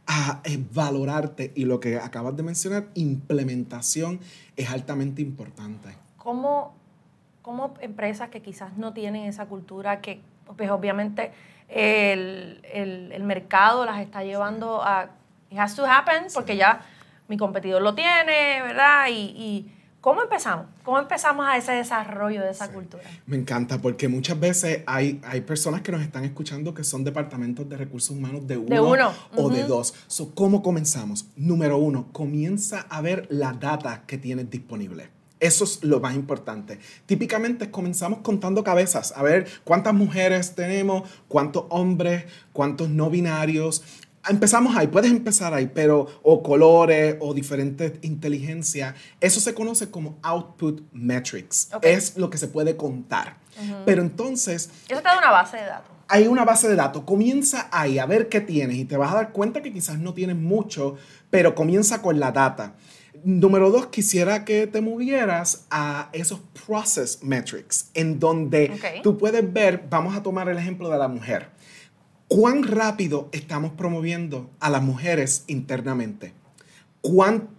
a 0.07 0.41
valorarte 0.74 1.51
y 1.55 1.65
lo 1.65 1.79
que 1.79 1.97
acabas 1.97 2.35
de 2.35 2.43
mencionar, 2.43 2.88
implementación 2.93 4.19
es 4.55 4.69
altamente 4.69 5.21
importante. 5.21 5.89
¿Cómo, 6.17 6.74
cómo 7.41 7.74
empresas 7.81 8.29
que 8.29 8.41
quizás 8.41 8.77
no 8.77 8.93
tienen 8.93 9.25
esa 9.25 9.45
cultura, 9.47 10.01
que 10.01 10.21
pues 10.57 10.69
obviamente 10.69 11.31
el, 11.69 12.62
el, 12.71 13.12
el 13.12 13.24
mercado 13.24 13.85
las 13.85 14.00
está 14.01 14.24
llevando 14.24 14.83
a... 14.83 15.09
It 15.50 15.59
has 15.59 15.75
to 15.75 15.85
happen 15.85 16.25
porque 16.33 16.57
ya 16.57 16.81
mi 17.27 17.38
competidor 17.38 17.81
lo 17.81 17.95
tiene, 17.95 18.62
¿verdad? 18.62 19.07
y 19.09 19.71
¿Cómo 20.05 20.21
empezamos? 20.21 20.67
¿Cómo 20.83 21.00
empezamos 21.00 21.47
a 21.47 21.57
ese 21.57 21.71
desarrollo 21.71 22.43
de 22.43 22.51
esa 22.51 22.71
cultura? 22.71 23.03
Me 23.25 23.38
encanta 23.38 23.79
porque 23.79 24.07
muchas 24.07 24.39
veces 24.39 24.83
hay, 24.85 25.19
hay 25.24 25.41
personas 25.41 25.81
que 25.81 25.91
nos 25.91 26.03
están 26.03 26.24
escuchando 26.24 26.75
que 26.75 26.83
son 26.83 27.03
departamentos 27.03 27.67
de 27.67 27.75
recursos 27.75 28.15
humanos 28.15 28.45
de 28.45 28.55
uno, 28.55 29.12
o 29.35 29.50
de 29.50 29.63
dos. 29.63 29.95
¿Cómo 30.35 30.62
comenzamos? 30.62 31.25
Número 31.35 31.79
uno, 31.79 32.09
comienza 32.12 32.81
a 32.81 33.01
ver 33.01 33.25
la 33.31 33.53
data 33.53 34.03
que 34.05 34.19
tienes 34.19 34.47
disponible. 34.47 35.09
Eso 35.39 35.63
es 35.63 35.83
lo 35.83 36.00
más 36.00 36.15
importante. 36.15 36.79
Típicamente 37.07 37.71
comenzamos 37.71 38.19
contando 38.19 38.63
cabezas, 38.63 39.12
a 39.17 39.24
ver 39.24 39.47
cuántas 39.63 39.93
mujeres 39.95 40.55
tenemos, 40.55 41.09
cuántos 41.27 41.65
hombres, 41.69 42.25
cuántos 42.53 42.89
no 42.89 43.09
binarios, 43.09 43.83
empezamos 44.29 44.75
ahí, 44.75 44.88
puedes 44.88 45.12
empezar 45.12 45.53
ahí, 45.53 45.70
pero 45.74 46.08
o 46.24 46.41
colores 46.44 47.17
o 47.20 47.34
diferentes 47.34 47.94
inteligencias, 48.01 48.96
eso 49.20 49.39
se 49.39 49.53
conoce 49.53 49.89
como 49.89 50.17
output 50.22 50.82
metrics. 50.94 51.70
Es 51.82 52.17
lo 52.17 52.29
que 52.29 52.38
se 52.38 52.48
puede 52.48 52.75
contar. 52.75 53.38
Pero 53.86 54.01
entonces... 54.01 54.70
Eso 54.88 55.01
te 55.01 55.08
da 55.08 55.17
una 55.17 55.32
base 55.32 55.58
de 55.58 55.65
datos. 55.65 55.91
Hay 56.08 56.27
una 56.27 56.46
base 56.46 56.67
de 56.67 56.75
datos. 56.75 57.03
Comienza 57.03 57.67
ahí 57.72 58.00
a 58.00 58.05
ver 58.05 58.29
qué 58.29 58.41
tienes 58.41 58.77
y 58.77 58.86
te 58.86 58.98
vas 58.98 59.12
a 59.12 59.15
dar 59.15 59.32
cuenta 59.32 59.62
que 59.62 59.74
quizás 59.74 59.98
no 59.98 60.13
tienes 60.13 60.36
mucho, 60.36 60.96
pero 61.29 61.55
comienza 61.55 62.01
con 62.01 62.20
la 62.20 62.32
data. 62.32 62.74
Número 63.24 63.72
dos, 63.72 63.88
quisiera 63.88 64.46
que 64.46 64.67
te 64.67 64.82
movieras 64.82 65.65
a 65.72 66.10
esos 66.13 66.41
process 66.67 67.24
metrics, 67.24 67.89
en 67.96 68.20
donde 68.20 69.00
tú 69.01 69.17
puedes 69.17 69.51
ver, 69.51 69.86
vamos 69.89 70.15
a 70.15 70.22
tomar 70.22 70.48
el 70.48 70.58
ejemplo 70.58 70.89
de 70.89 70.98
la 71.00 71.08
mujer 71.08 71.54
cuán 72.27 72.63
rápido 72.63 73.29
estamos 73.32 73.72
promoviendo 73.74 74.50
a 74.60 74.70
las 74.70 74.82
mujeres 74.82 75.44
internamente. 75.48 76.34
¿Cuán, 77.01 77.50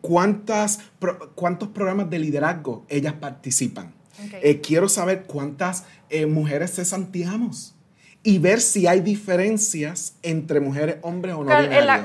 cuántas, 0.00 0.80
¿Cuántos 1.34 1.68
programas 1.68 2.08
de 2.08 2.18
liderazgo 2.18 2.84
ellas 2.88 3.14
participan? 3.14 3.92
Eh, 4.42 4.60
quiero 4.60 4.88
saber 4.88 5.24
cuántas 5.24 5.84
eh, 6.08 6.26
mujeres 6.26 6.74
cesanteamos 6.74 7.74
y 8.22 8.38
ver 8.38 8.60
si 8.60 8.86
hay 8.86 9.00
diferencias 9.00 10.16
entre 10.22 10.60
mujeres, 10.60 10.96
hombres 11.02 11.34
o 11.34 11.44
no 11.44 11.50
En 11.50 11.86
la, 11.86 12.04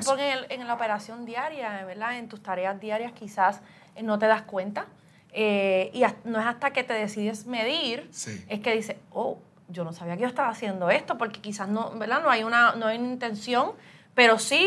en, 0.50 0.67
la 0.67 0.74
operación 0.74 1.25
diaria, 1.25 1.86
¿verdad? 1.86 2.17
En 2.17 2.27
tus 2.27 2.41
tareas 2.41 2.79
diarias 2.82 3.12
quizás 3.12 3.62
eh, 3.96 4.03
no 4.03 4.17
te 4.17 4.25
das 4.25 4.41
cuenta. 4.41 4.88
y 5.34 6.01
no 6.25 6.39
es 6.39 6.46
hasta 6.46 6.72
que 6.72 6.84
te 6.84 6.94
decides 6.94 7.46
medir, 7.46 8.10
es 8.50 8.60
que 8.62 8.75
dices, 8.75 8.96
oh, 9.12 9.38
yo 9.69 9.83
no 9.83 9.93
sabía 9.93 10.15
que 10.15 10.21
yo 10.21 10.27
estaba 10.27 10.50
haciendo 10.50 10.89
esto, 10.89 11.17
porque 11.17 11.41
quizás 11.41 11.67
no, 11.67 11.91
¿verdad? 11.97 12.21
No 12.21 12.29
hay 12.29 12.43
una, 12.43 12.75
no 12.75 12.88
hay 12.88 12.97
intención, 12.97 13.71
pero 14.15 14.39
sí, 14.39 14.65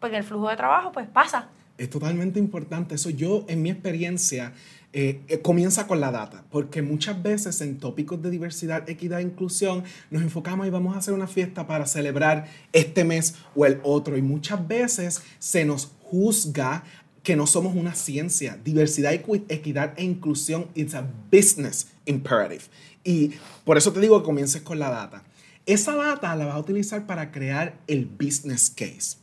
pues 0.00 0.12
en 0.12 0.18
el 0.18 0.24
flujo 0.24 0.48
de 0.48 0.56
trabajo, 0.56 0.92
pues 0.92 1.06
pasa. 1.06 1.48
Es 1.78 1.90
totalmente 1.90 2.38
importante. 2.38 2.94
Eso 2.94 3.10
yo, 3.10 3.44
en 3.48 3.62
mi 3.62 3.70
experiencia, 3.70 4.52
eh, 4.92 5.20
eh, 5.28 5.42
comienza 5.42 5.86
con 5.86 6.00
la 6.00 6.10
data, 6.10 6.44
porque 6.50 6.80
muchas 6.80 7.22
veces 7.22 7.60
en 7.60 7.78
tópicos 7.78 8.22
de 8.22 8.30
diversidad, 8.30 8.88
equidad 8.88 9.20
e 9.20 9.24
inclusión 9.24 9.84
nos 10.10 10.22
enfocamos 10.22 10.66
y 10.66 10.70
vamos 10.70 10.94
a 10.94 11.00
hacer 11.00 11.12
una 11.12 11.26
fiesta 11.26 11.66
para 11.66 11.84
celebrar 11.84 12.46
este 12.72 13.04
mes 13.04 13.34
o 13.54 13.66
el 13.66 13.80
otro, 13.82 14.16
y 14.16 14.22
muchas 14.22 14.66
veces 14.66 15.22
se 15.38 15.66
nos 15.66 15.92
juzga 16.02 16.82
que 17.26 17.34
no 17.34 17.48
somos 17.48 17.74
una 17.74 17.96
ciencia. 17.96 18.56
Diversidad, 18.62 19.12
equidad 19.12 19.94
e 19.96 20.04
inclusión 20.04 20.68
it's 20.76 20.94
a 20.94 21.04
business 21.28 21.88
imperative. 22.04 22.62
Y 23.02 23.32
por 23.64 23.76
eso 23.76 23.92
te 23.92 23.98
digo 23.98 24.20
que 24.20 24.24
comiences 24.24 24.62
con 24.62 24.78
la 24.78 24.90
data. 24.90 25.24
Esa 25.66 25.96
data 25.96 26.36
la 26.36 26.46
vas 26.46 26.54
a 26.54 26.60
utilizar 26.60 27.04
para 27.04 27.32
crear 27.32 27.80
el 27.88 28.06
business 28.06 28.70
case. 28.70 29.16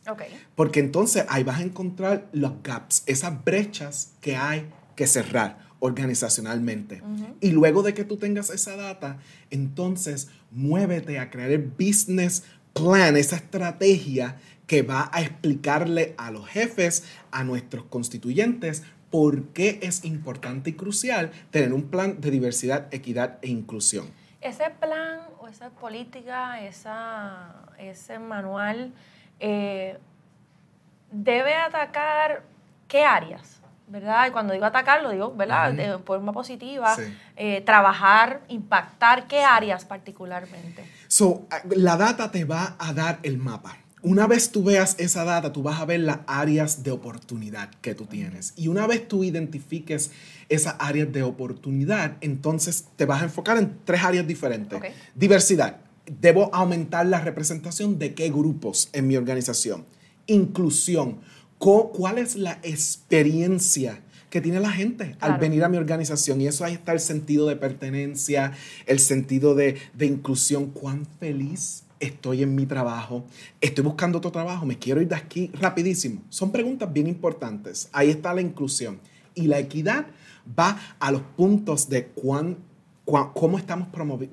Porque 0.54 0.82
entonces 0.82 1.24
ahí 1.30 1.46
vas 1.46 1.62
a 1.62 1.64
encontrar 1.64 2.28
los 2.34 2.62
gaps, 2.62 3.04
esas 3.06 3.42
brechas 3.42 4.12
que 4.20 4.36
hay 4.36 4.68
que 4.98 5.08
cerrar 5.08 5.60
organizacionalmente. 5.80 7.02
Y 7.40 7.52
luego 7.52 7.84
de 7.84 7.94
que 7.94 8.04
tú 8.04 8.18
tengas 8.18 8.50
esa 8.50 8.76
data, 8.76 9.20
entonces 9.50 10.28
muévete 10.52 11.20
a 11.20 11.30
crear 11.30 11.52
el 11.52 11.62
business 11.62 12.44
plan, 12.74 13.16
esa 13.16 13.38
estrategia 13.38 14.38
que 14.67 14.82
va 14.82 15.10
a 15.12 15.22
explicarle 15.22 16.15
a 16.17 16.32
los 16.32 16.48
jefes, 16.48 17.05
a 17.32 17.43
nuestros 17.43 17.86
constituyentes, 17.86 18.84
por 19.13 19.50
qué 19.50 19.79
es 19.84 20.05
importante 20.05 20.72
y 20.72 20.74
crucial 20.74 21.32
tener 21.51 21.72
un 21.74 21.84
plan 21.84 22.20
de 22.20 22.32
diversidad, 22.32 22.88
equidad 22.91 23.38
e 23.43 23.50
inclusión. 23.50 24.12
Ese 24.41 24.72
plan 24.72 25.20
o 25.39 25.48
esa 25.48 25.70
política, 25.70 26.62
esa, 26.62 27.53
ese 27.77 28.17
manual, 28.17 28.91
eh, 29.39 30.00
debe 31.12 31.53
atacar 31.53 32.41
qué 32.88 33.05
áreas, 33.05 33.62
¿verdad? 33.88 34.27
Y 34.27 34.32
cuando 34.32 34.53
digo 34.53 34.65
atacar, 34.65 35.03
lo 35.03 35.12
digo, 35.12 35.34
¿verdad? 35.36 35.74
De 35.74 36.00
forma 36.00 36.34
positiva, 36.34 36.96
eh, 37.36 37.62
trabajar, 37.62 38.41
impactar, 38.48 39.27
¿qué 39.27 39.43
áreas 39.43 39.86
particularmente? 39.86 40.84
So, 41.08 41.46
la 41.70 41.98
data 41.98 42.32
te 42.32 42.46
va 42.46 42.75
a 42.79 42.93
dar 42.93 43.20
el 43.22 43.38
mapa 43.38 43.83
una 44.04 44.28
vez 44.28 44.52
tú 44.52 44.64
veas 44.64 44.96
esa 45.00 45.24
data, 45.24 45.54
tú 45.54 45.64
vas 45.64 45.80
a 45.80 45.86
ver 45.86 46.02
las 46.02 46.20
áreas 46.28 46.84
de 46.84 46.92
oportunidad 46.92 47.72
que 47.82 47.96
tú 47.96 48.06
tienes. 48.06 48.54
Y 48.58 48.68
una 48.68 48.86
vez 48.86 49.08
tú 49.08 49.24
identifiques 49.24 50.12
esas 50.50 50.76
áreas 50.78 51.12
de 51.14 51.24
oportunidad, 51.24 52.18
entonces 52.20 52.86
te 52.98 53.06
vas 53.06 53.22
a 53.22 53.26
enfocar 53.26 53.58
en 53.58 53.78
tres 53.86 54.04
áreas 54.04 54.28
diferentes. 54.28 54.78
Diversidad. 55.16 55.78
Debo 56.20 56.54
aumentar 56.54 57.06
la 57.06 57.22
representación 57.22 57.98
de 57.98 58.14
qué 58.14 58.30
grupos 58.30 58.90
en 58.92 59.08
mi 59.08 59.16
organización. 59.16 59.86
Inclusión. 60.28 61.22
¿Cuál 61.58 62.18
es 62.18 62.36
la 62.36 62.60
experiencia? 62.62 64.02
que 64.30 64.42
tiene 64.42 64.60
la 64.60 64.72
gente 64.72 65.16
al 65.20 65.38
venir 65.38 65.64
a 65.64 65.70
mi 65.70 65.78
organización. 65.78 66.42
Y 66.42 66.48
eso 66.48 66.66
ahí 66.66 66.74
está 66.74 66.92
el 66.92 67.00
sentido 67.00 67.48
de 67.48 67.56
pertenencia, 67.56 68.54
el 68.88 68.98
sentido 68.98 69.54
de, 69.54 69.78
de 69.94 70.08
inclusión. 70.08 70.72
Cuán 70.72 71.06
feliz 71.20 71.84
estoy 72.04 72.44
en 72.44 72.54
mi 72.54 72.66
trabajo, 72.66 73.24
estoy 73.62 73.84
buscando 73.84 74.18
otro 74.18 74.32
trabajo, 74.32 74.66
me 74.66 74.78
quiero 74.78 75.02
ir 75.02 75.08
de 75.08 75.16
aquí 75.16 75.50
rapidísimo. 75.54 76.22
Son 76.30 76.52
preguntas 76.52 76.92
bien 76.92 77.08
importantes. 77.08 77.90
Ahí 77.94 78.10
está 78.10 78.34
la 78.34 78.42
inclusión. 78.42 79.00
Y 79.36 79.48
la 79.48 79.60
equidad 79.60 80.06
va 80.48 80.80
a 81.00 81.12
los 81.12 81.22
puntos 81.22 81.90
de 81.90 82.08
cuán, 82.08 82.58
cómo 83.34 83.58
estamos 83.58 83.88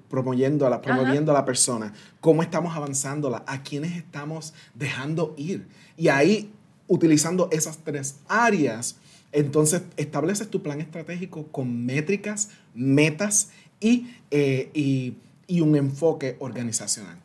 promoviendo 0.09 0.67
a, 0.67 0.71
la, 0.71 0.83
promoviendo 0.83 1.31
a 1.31 1.35
la 1.35 1.45
persona, 1.45 1.95
cómo 2.21 2.43
estamos 2.43 2.77
avanzándola, 2.77 3.45
a 3.47 3.63
quiénes 3.63 3.97
estamos 3.97 4.53
dejando 4.75 5.35
ir. 5.39 5.67
Y 5.97 6.09
ahí 6.09 6.53
utilizando 6.89 7.49
esas 7.53 7.79
tres 7.79 8.17
áreas, 8.29 8.97
entonces 9.33 9.83
estableces 9.97 10.51
tu 10.51 10.63
plan 10.63 10.81
estratégico 10.81 11.47
con 11.47 11.87
métricas, 11.87 12.51
metas 12.75 13.51
y, 13.79 14.09
eh, 14.33 14.71
y, 14.75 15.15
y 15.47 15.61
un 15.61 15.77
enfoque 15.77 16.37
organizacional. 16.41 17.17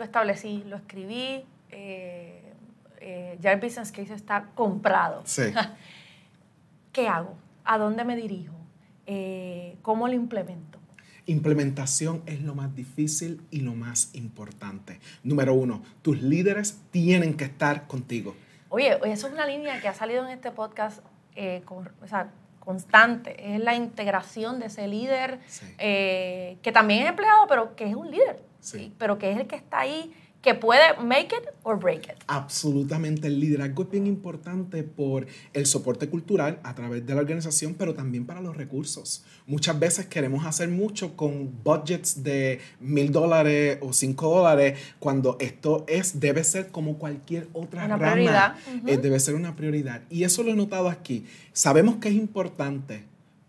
Lo 0.00 0.04
establecí, 0.04 0.64
lo 0.66 0.76
escribí, 0.76 1.44
eh, 1.68 2.40
eh, 3.00 3.36
ya 3.38 3.52
el 3.52 3.60
business 3.60 3.92
case 3.92 4.14
está 4.14 4.46
comprado. 4.54 5.20
Sí. 5.26 5.42
¿Qué 6.94 7.06
hago? 7.06 7.34
¿A 7.66 7.76
dónde 7.76 8.04
me 8.04 8.16
dirijo? 8.16 8.54
¿Cómo 9.82 10.08
lo 10.08 10.14
implemento? 10.14 10.78
Implementación 11.26 12.22
es 12.24 12.40
lo 12.40 12.54
más 12.54 12.74
difícil 12.74 13.42
y 13.50 13.60
lo 13.60 13.74
más 13.74 14.14
importante. 14.14 15.00
Número 15.22 15.52
uno, 15.52 15.82
tus 16.00 16.22
líderes 16.22 16.80
tienen 16.90 17.36
que 17.36 17.44
estar 17.44 17.86
contigo. 17.86 18.34
Oye, 18.70 18.98
eso 19.04 19.26
es 19.26 19.34
una 19.34 19.44
línea 19.44 19.82
que 19.82 19.88
ha 19.88 19.94
salido 19.94 20.24
en 20.24 20.30
este 20.30 20.50
podcast 20.50 21.00
o 21.36 22.06
sea, 22.06 22.30
constante. 22.58 23.54
Es 23.54 23.60
la 23.60 23.74
integración 23.74 24.60
de 24.60 24.66
ese 24.66 24.88
líder 24.88 25.40
que 25.76 26.72
también 26.72 27.02
es 27.02 27.10
empleado, 27.10 27.46
pero 27.46 27.76
que 27.76 27.86
es 27.86 27.94
un 27.94 28.10
líder. 28.10 28.49
Sí. 28.60 28.92
Pero 28.98 29.18
que 29.18 29.32
es 29.32 29.38
el 29.38 29.46
que 29.46 29.56
está 29.56 29.80
ahí 29.80 30.12
que 30.42 30.54
puede 30.54 30.96
make 31.02 31.36
it 31.36 31.48
or 31.62 31.78
break 31.78 32.06
it. 32.06 32.24
Absolutamente, 32.26 33.26
el 33.26 33.40
liderazgo 33.40 33.82
es 33.82 33.90
bien 33.90 34.06
importante 34.06 34.82
por 34.82 35.26
el 35.52 35.66
soporte 35.66 36.08
cultural 36.08 36.60
a 36.62 36.74
través 36.74 37.04
de 37.04 37.14
la 37.14 37.20
organización, 37.20 37.74
pero 37.74 37.94
también 37.94 38.24
para 38.24 38.40
los 38.40 38.56
recursos. 38.56 39.24
Muchas 39.46 39.78
veces 39.78 40.06
queremos 40.06 40.46
hacer 40.46 40.68
mucho 40.68 41.14
con 41.16 41.62
budgets 41.62 42.22
de 42.22 42.60
mil 42.80 43.12
dólares 43.12 43.78
o 43.82 43.92
cinco 43.92 44.34
dólares, 44.34 44.78
cuando 44.98 45.36
esto 45.40 45.84
es, 45.88 46.20
debe 46.20 46.42
ser 46.44 46.68
como 46.68 46.98
cualquier 46.98 47.48
otra 47.52 47.84
una 47.84 47.98
Prioridad. 47.98 48.54
Eh, 48.86 48.96
debe 48.96 49.20
ser 49.20 49.34
una 49.34 49.56
prioridad. 49.56 50.02
Y 50.08 50.24
eso 50.24 50.42
lo 50.42 50.52
he 50.52 50.56
notado 50.56 50.88
aquí. 50.88 51.26
Sabemos 51.52 51.96
que 51.96 52.08
es 52.08 52.14
importante, 52.14 53.04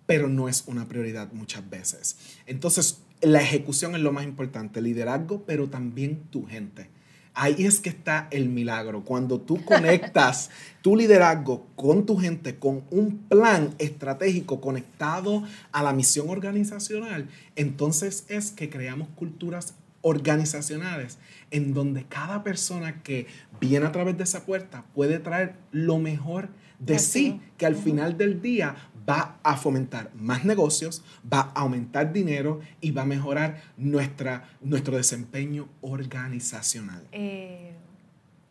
pero 0.05 0.27
no 0.27 0.49
es 0.49 0.65
una 0.67 0.89
prioridad 0.89 1.31
muchas 1.31 1.69
veces. 1.69 2.17
Entonces, 2.45 3.01
la 3.21 3.41
ejecución 3.41 3.95
es 3.95 4.01
lo 4.01 4.11
más 4.11 4.23
importante, 4.23 4.81
liderazgo, 4.81 5.43
pero 5.45 5.69
también 5.69 6.23
tu 6.29 6.45
gente. 6.45 6.89
Ahí 7.33 7.65
es 7.65 7.79
que 7.79 7.89
está 7.89 8.27
el 8.31 8.49
milagro. 8.49 9.03
Cuando 9.05 9.39
tú 9.39 9.63
conectas 9.65 10.49
tu 10.81 10.95
liderazgo 10.95 11.67
con 11.75 12.05
tu 12.05 12.17
gente, 12.17 12.57
con 12.57 12.83
un 12.89 13.19
plan 13.29 13.73
estratégico 13.77 14.59
conectado 14.59 15.43
a 15.71 15.83
la 15.83 15.93
misión 15.93 16.29
organizacional, 16.29 17.29
entonces 17.55 18.25
es 18.27 18.51
que 18.51 18.69
creamos 18.69 19.07
culturas 19.15 19.75
organizacionales 20.01 21.19
en 21.51 21.73
donde 21.73 22.05
cada 22.05 22.43
persona 22.43 23.03
que 23.03 23.27
viene 23.59 23.85
a 23.85 23.91
través 23.91 24.17
de 24.17 24.23
esa 24.23 24.45
puerta 24.45 24.83
puede 24.93 25.19
traer 25.19 25.53
lo 25.71 25.99
mejor 25.99 26.49
de 26.79 26.97
sí, 26.97 27.39
que 27.57 27.67
al 27.67 27.75
final 27.75 28.17
del 28.17 28.41
día 28.41 28.75
va 29.07 29.37
a 29.43 29.57
fomentar 29.57 30.11
más 30.15 30.45
negocios, 30.45 31.03
va 31.31 31.51
a 31.55 31.61
aumentar 31.61 32.11
dinero 32.11 32.59
y 32.79 32.91
va 32.91 33.03
a 33.03 33.05
mejorar 33.05 33.61
nuestra, 33.77 34.49
nuestro 34.61 34.97
desempeño 34.97 35.67
organizacional. 35.81 37.03
Eh, 37.11 37.73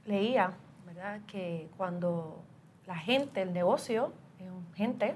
leía, 0.06 0.52
¿verdad?, 0.86 1.20
que 1.26 1.68
cuando 1.76 2.42
la 2.86 2.96
gente, 2.96 3.42
el 3.42 3.52
negocio, 3.52 4.12
es 4.38 4.76
gente, 4.76 5.14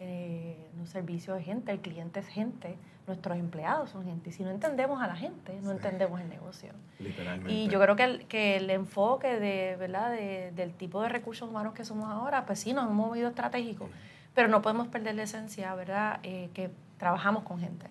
eh, 0.00 0.56
un 0.78 0.86
servicio 0.86 1.34
de 1.34 1.42
gente, 1.42 1.72
el 1.72 1.80
cliente 1.80 2.20
es 2.20 2.28
gente, 2.28 2.76
nuestros 3.06 3.38
empleados 3.38 3.90
son 3.90 4.04
gente. 4.04 4.30
Y 4.30 4.32
si 4.32 4.42
no 4.42 4.50
entendemos 4.50 5.00
a 5.02 5.06
la 5.06 5.16
gente, 5.16 5.58
no 5.62 5.72
entendemos 5.72 6.20
el 6.20 6.28
negocio. 6.28 6.72
Literalmente. 6.98 7.52
Y 7.52 7.68
yo 7.68 7.80
creo 7.80 7.96
que 7.96 8.04
el, 8.04 8.26
que 8.26 8.56
el 8.56 8.68
enfoque 8.68 9.40
de, 9.40 9.76
¿verdad? 9.76 10.12
del 10.12 10.74
tipo 10.74 11.00
de 11.02 11.08
recursos 11.08 11.48
humanos 11.48 11.72
que 11.72 11.84
somos 11.84 12.10
ahora, 12.10 12.44
pues 12.44 12.60
sí, 12.60 12.74
nos 12.74 12.84
hemos 12.84 13.08
movido 13.08 13.28
estratégico 13.28 13.88
pero 14.38 14.46
no 14.46 14.62
podemos 14.62 14.86
perder 14.86 15.16
la 15.16 15.24
esencia, 15.24 15.74
¿verdad? 15.74 16.20
Eh, 16.22 16.48
que 16.54 16.70
trabajamos 16.96 17.42
con 17.42 17.58
gente. 17.58 17.86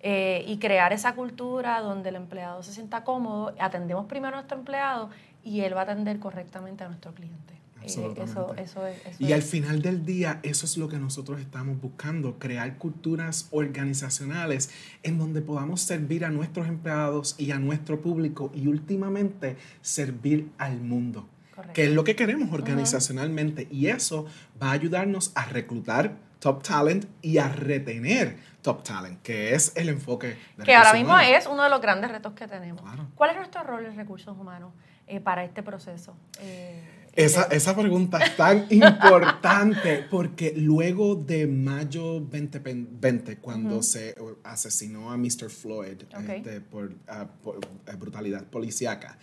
Eh, 0.00 0.44
y 0.48 0.58
crear 0.58 0.92
esa 0.92 1.14
cultura 1.14 1.78
donde 1.80 2.08
el 2.08 2.16
empleado 2.16 2.60
se 2.64 2.72
sienta 2.72 3.04
cómodo, 3.04 3.54
atendemos 3.60 4.06
primero 4.06 4.34
a 4.34 4.40
nuestro 4.40 4.58
empleado 4.58 5.10
y 5.44 5.60
él 5.60 5.76
va 5.76 5.82
a 5.82 5.84
atender 5.84 6.18
correctamente 6.18 6.82
a 6.82 6.88
nuestro 6.88 7.14
cliente. 7.14 7.54
Eh, 7.82 8.14
eso, 8.16 8.52
eso 8.56 8.84
es, 8.84 9.20
y 9.20 9.32
al 9.32 9.42
final 9.42 9.80
del 9.80 10.04
día, 10.04 10.40
eso 10.42 10.66
es 10.66 10.76
lo 10.76 10.88
que 10.88 10.98
nosotros 10.98 11.40
estamos 11.40 11.80
buscando, 11.80 12.36
crear 12.40 12.78
culturas 12.78 13.46
organizacionales 13.52 14.70
en 15.04 15.18
donde 15.18 15.40
podamos 15.40 15.82
servir 15.82 16.24
a 16.24 16.30
nuestros 16.30 16.66
empleados 16.66 17.36
y 17.38 17.52
a 17.52 17.60
nuestro 17.60 18.00
público 18.00 18.50
y 18.52 18.66
últimamente 18.66 19.56
servir 19.82 20.50
al 20.58 20.80
mundo 20.80 21.28
que 21.72 21.84
es 21.84 21.90
lo 21.90 22.04
que 22.04 22.16
queremos 22.16 22.52
organizacionalmente. 22.52 23.68
Y 23.70 23.88
eso 23.88 24.26
va 24.60 24.68
a 24.68 24.72
ayudarnos 24.72 25.32
a 25.34 25.44
reclutar 25.46 26.16
top 26.38 26.62
talent 26.62 27.06
y 27.22 27.38
a 27.38 27.48
retener 27.48 28.36
top 28.62 28.82
talent, 28.82 29.22
que 29.22 29.54
es 29.54 29.72
el 29.76 29.88
enfoque 29.88 30.36
de 30.56 30.64
Que 30.64 30.74
ahora 30.74 30.92
mismo 30.94 31.18
es 31.18 31.46
uno 31.46 31.62
de 31.62 31.70
los 31.70 31.80
grandes 31.80 32.10
retos 32.10 32.32
que 32.32 32.46
tenemos. 32.48 32.82
¿Cuál 33.14 33.30
es 33.30 33.36
nuestro 33.36 33.62
rol 33.62 33.86
en 33.86 33.96
recursos 33.96 34.36
humanos 34.36 34.72
eh, 35.06 35.20
para 35.20 35.44
este 35.44 35.62
proceso? 35.62 36.16
Eh, 36.40 37.02
esa, 37.14 37.42
esa, 37.44 37.76
pregunta 37.76 38.18
es 38.18 38.36
tan 38.36 38.66
importante 38.70 40.04
porque 40.10 40.54
luego 40.56 41.14
de 41.14 41.46
mayo 41.46 42.20
2020, 42.20 43.36
cuando 43.38 43.82
se 43.82 44.14
asesinó 44.44 45.12
a 45.12 45.16
Mr. 45.16 45.50
Floyd 45.50 46.02
este, 46.28 46.60
por, 46.60 46.94
ah, 47.08 47.26
por, 47.44 47.56
eh, 47.86 47.92
brutalidad 47.96 48.44
policíaca, 48.46 49.18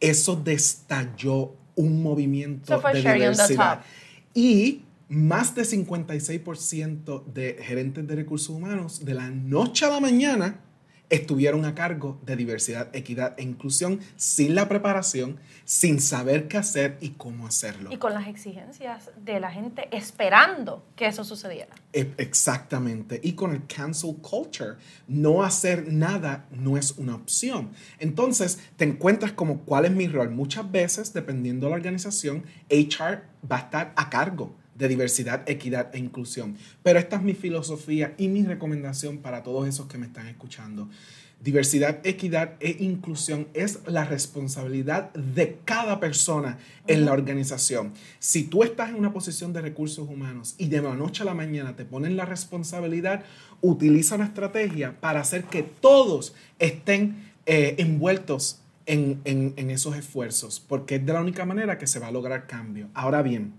eso 0.00 0.36
destalló 0.36 1.54
un 1.76 2.02
movimiento 2.02 2.80
de 2.92 3.14
diversidad. 3.14 3.82
Y 4.34 4.82
más 5.08 5.54
de 5.54 5.62
56% 5.62 7.24
de 7.26 7.58
gerentes 7.60 8.06
de 8.06 8.16
recursos 8.16 8.50
humanos 8.50 9.04
de 9.04 9.14
la 9.14 9.30
noche 9.30 9.84
a 9.84 9.90
la 9.90 10.00
mañana 10.00 10.63
estuvieron 11.10 11.64
a 11.64 11.74
cargo 11.74 12.18
de 12.24 12.36
diversidad, 12.36 12.94
equidad 12.94 13.34
e 13.38 13.42
inclusión 13.42 14.00
sin 14.16 14.54
la 14.54 14.68
preparación, 14.68 15.38
sin 15.64 16.00
saber 16.00 16.48
qué 16.48 16.56
hacer 16.56 16.98
y 17.00 17.10
cómo 17.10 17.46
hacerlo. 17.46 17.90
Y 17.92 17.98
con 17.98 18.14
las 18.14 18.26
exigencias 18.26 19.10
de 19.16 19.40
la 19.40 19.50
gente 19.50 19.88
esperando 19.96 20.84
que 20.96 21.06
eso 21.06 21.24
sucediera. 21.24 21.74
E, 21.92 22.12
exactamente. 22.18 23.20
Y 23.22 23.34
con 23.34 23.52
el 23.52 23.66
cancel 23.66 24.16
culture, 24.16 24.76
no 25.06 25.42
hacer 25.42 25.92
nada 25.92 26.46
no 26.50 26.76
es 26.76 26.92
una 26.92 27.14
opción. 27.14 27.72
Entonces, 27.98 28.58
te 28.76 28.84
encuentras 28.84 29.32
como 29.32 29.60
cuál 29.60 29.84
es 29.84 29.92
mi 29.92 30.08
rol. 30.08 30.30
Muchas 30.30 30.70
veces, 30.70 31.12
dependiendo 31.12 31.66
de 31.66 31.70
la 31.70 31.76
organización, 31.76 32.44
HR 32.70 33.22
va 33.50 33.56
a 33.56 33.60
estar 33.60 33.92
a 33.96 34.10
cargo 34.10 34.54
de 34.74 34.88
diversidad, 34.88 35.48
equidad 35.48 35.94
e 35.94 35.98
inclusión. 35.98 36.56
Pero 36.82 36.98
esta 36.98 37.16
es 37.16 37.22
mi 37.22 37.34
filosofía 37.34 38.14
y 38.18 38.28
mi 38.28 38.42
recomendación 38.42 39.18
para 39.18 39.42
todos 39.42 39.68
esos 39.68 39.86
que 39.86 39.98
me 39.98 40.06
están 40.06 40.26
escuchando. 40.26 40.88
Diversidad, 41.44 42.00
equidad 42.04 42.54
e 42.60 42.76
inclusión 42.80 43.48
es 43.52 43.80
la 43.86 44.04
responsabilidad 44.04 45.12
de 45.12 45.58
cada 45.66 46.00
persona 46.00 46.58
en 46.86 47.04
la 47.04 47.12
organización. 47.12 47.92
Si 48.18 48.44
tú 48.44 48.62
estás 48.62 48.88
en 48.88 48.94
una 48.94 49.12
posición 49.12 49.52
de 49.52 49.60
recursos 49.60 50.08
humanos 50.08 50.54
y 50.56 50.68
de 50.68 50.80
la 50.80 50.94
noche 50.94 51.22
a 51.22 51.26
la 51.26 51.34
mañana 51.34 51.76
te 51.76 51.84
ponen 51.84 52.16
la 52.16 52.24
responsabilidad, 52.24 53.24
utiliza 53.60 54.14
una 54.14 54.24
estrategia 54.24 54.98
para 55.00 55.20
hacer 55.20 55.44
que 55.44 55.62
todos 55.62 56.34
estén 56.58 57.16
eh, 57.44 57.74
envueltos 57.76 58.60
en, 58.86 59.20
en 59.24 59.70
esos 59.70 59.96
esfuerzos, 59.96 60.60
porque 60.60 60.96
es 60.96 61.04
de 61.04 61.12
la 61.12 61.20
única 61.20 61.44
manera 61.44 61.76
que 61.76 61.86
se 61.86 61.98
va 61.98 62.06
a 62.06 62.12
lograr 62.12 62.46
cambio. 62.46 62.88
Ahora 62.94 63.20
bien, 63.22 63.52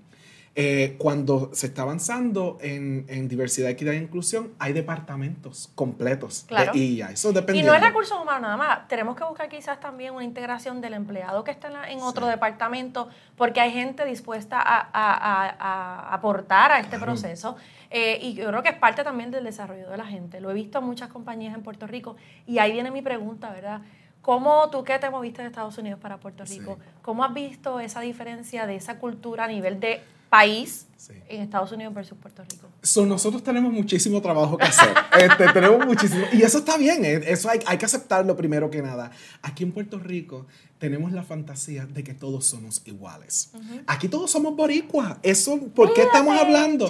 eh, 0.58 0.96
cuando 0.98 1.50
se 1.54 1.68
está 1.68 1.82
avanzando 1.82 2.58
en, 2.62 3.28
diversidad, 3.28 3.70
equidad 3.70 3.94
e 3.94 3.98
inclusión, 3.98 4.54
hay 4.58 4.72
departamentos 4.72 5.70
completos 5.76 6.46
claro. 6.48 6.72
de 6.72 7.02
Eso 7.12 7.34
depende. 7.34 7.60
Y 7.60 7.64
no 7.64 7.74
es 7.74 7.82
recursos 7.82 8.18
humanos 8.18 8.44
nada 8.44 8.56
más. 8.56 8.88
Tenemos 8.88 9.18
que 9.18 9.26
buscar 9.26 9.50
quizás 9.50 9.82
también 9.82 10.14
una 10.14 10.24
integración 10.24 10.80
del 10.80 10.94
empleado 10.94 11.44
que 11.44 11.52
está 11.52 11.90
en, 11.90 12.00
otro 12.00 12.28
departamento, 12.28 13.10
porque 13.36 13.60
hay 13.60 13.72
gente 13.72 14.06
dispuesta 14.06 14.62
a, 14.66 16.14
aportar 16.14 16.72
a 16.72 16.80
este 16.80 17.00
proceso. 17.00 17.58
Eh, 17.90 18.20
y 18.22 18.34
yo 18.36 18.48
creo 18.48 18.64
que 18.64 18.70
es 18.70 18.78
parte 18.78 19.04
también 19.04 19.32
del 19.32 19.44
desarrollo 19.44 19.90
de 19.90 19.98
la 19.98 20.06
gente. 20.06 20.40
Lo 20.40 20.52
he 20.52 20.54
visto 20.54 20.80
en 20.80 20.86
muchas 20.86 21.10
compañías 21.10 21.54
en 21.54 21.64
Puerto 21.64 21.86
Rico. 21.86 22.16
Y 22.48 22.60
ahí 22.60 22.72
viene 22.72 22.92
mi 22.92 23.02
pregunta, 23.02 23.52
¿verdad? 23.52 23.82
¿Cómo 24.22 24.70
tú 24.70 24.86
que 24.86 24.98
te 25.00 25.10
moviste 25.10 25.42
de 25.42 25.50
Estados 25.50 25.78
Unidos 25.78 26.00
para 26.00 26.18
Puerto 26.18 26.46
Rico, 26.46 26.80
cómo 27.02 27.24
has 27.24 27.34
visto 27.34 27.80
esa 27.80 28.00
diferencia 28.00 28.66
de 28.66 28.76
esa 28.76 28.98
cultura 28.98 29.44
a 29.44 29.48
nivel 29.48 29.80
de 29.80 30.02
país 30.30 30.86
en 31.28 31.42
Estados 31.42 31.72
Unidos 31.72 31.94
versus 31.94 32.18
Puerto 32.18 32.44
Rico. 32.44 32.68
nosotros 33.06 33.44
tenemos 33.44 33.72
muchísimo 33.72 34.22
trabajo 34.22 34.58
que 34.58 34.66
hacer. 34.66 34.94
Este, 35.16 35.48
tenemos 35.54 35.86
muchísimo. 35.86 36.26
Y 36.34 36.42
eso 36.42 36.58
está 36.58 36.78
bien, 36.78 37.06
eh, 37.06 37.22
eso 37.28 37.50
hay, 37.50 37.60
hay, 37.68 37.78
que 37.78 37.86
aceptarlo 37.86 38.36
primero 38.36 38.70
que 38.70 38.82
nada. 38.82 39.12
Aquí 39.42 39.64
en 39.64 39.72
Puerto 39.72 39.98
Rico 39.98 40.46
tenemos 40.78 41.14
la 41.14 41.24
fantasía 41.24 41.86
de 41.86 42.04
que 42.04 42.14
todos 42.14 42.46
somos 42.46 42.82
iguales. 42.86 43.52
Aquí 43.88 44.10
todos 44.10 44.30
somos 44.30 44.56
boricuas. 44.56 45.18
Eso, 45.24 45.58
¿por 45.74 45.94
qué 45.94 46.04
estamos 46.04 46.38
hablando? 46.38 46.90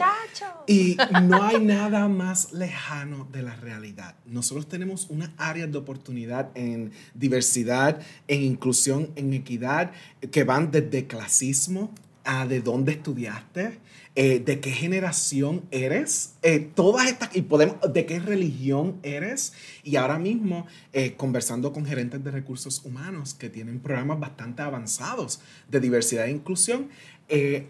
Y 0.66 0.98
no 1.24 1.44
hay 1.44 1.60
nada 1.60 2.08
más 2.08 2.52
lejano 2.52 3.28
de 3.32 3.44
la 3.44 3.56
realidad. 3.56 4.16
Nosotros 4.26 4.68
tenemos 4.68 5.10
una 5.10 5.32
área 5.38 5.68
de 5.68 5.78
oportunidad 5.78 6.50
en 6.56 6.92
diversidad, 7.14 8.02
en 8.28 8.42
inclusión, 8.42 9.12
en 9.16 9.34
equidad, 9.34 9.92
que 10.32 10.44
van 10.44 10.72
desde 10.72 11.06
clasismo 11.06 11.92
de 12.48 12.62
dónde 12.62 12.94
estudiaste, 12.94 13.78
eh, 14.16 14.40
de 14.40 14.60
qué 14.60 14.72
generación 14.72 15.64
eres, 15.70 16.34
eh, 16.42 16.60
todas 16.60 17.08
estas, 17.08 17.36
y 17.36 17.44
podemos, 17.44 17.76
de 17.94 18.06
qué 18.06 18.20
religión 18.20 18.98
eres. 19.04 19.54
Y 19.84 19.96
ahora 19.98 20.18
mismo, 20.18 20.66
eh, 20.92 21.14
conversando 21.16 21.72
con 21.72 21.86
gerentes 21.86 22.24
de 22.24 22.32
recursos 22.32 22.84
humanos 22.84 23.34
que 23.36 23.50
tienen 23.50 23.80
programas 23.80 24.20
bastante 24.20 24.64
avanzados 24.64 25.40
de 25.70 25.80
diversidad 25.80 26.26
e 26.26 26.32
inclusión, 26.32 26.90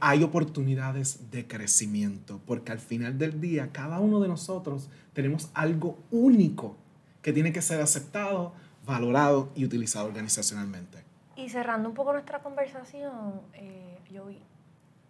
hay 0.02 0.22
oportunidades 0.22 1.32
de 1.32 1.48
crecimiento, 1.48 2.42
porque 2.46 2.74
al 2.74 2.80
final 2.80 3.18
del 3.18 3.40
día, 3.40 3.70
cada 3.72 4.02
uno 4.02 4.20
de 4.20 4.28
nosotros 4.28 4.90
tenemos 5.14 5.50
algo 5.54 5.98
único 6.12 6.76
que 7.22 7.32
tiene 7.32 7.54
que 7.54 7.62
ser 7.62 7.80
aceptado, 7.80 8.54
valorado 8.86 9.54
y 9.56 9.64
utilizado 9.64 10.08
organizacionalmente. 10.08 11.05
Y 11.36 11.50
cerrando 11.50 11.90
un 11.90 11.96
poco 11.96 12.14
nuestra 12.14 12.40
conversación, 12.40 13.42
yo 14.10 14.26
vi 14.26 14.42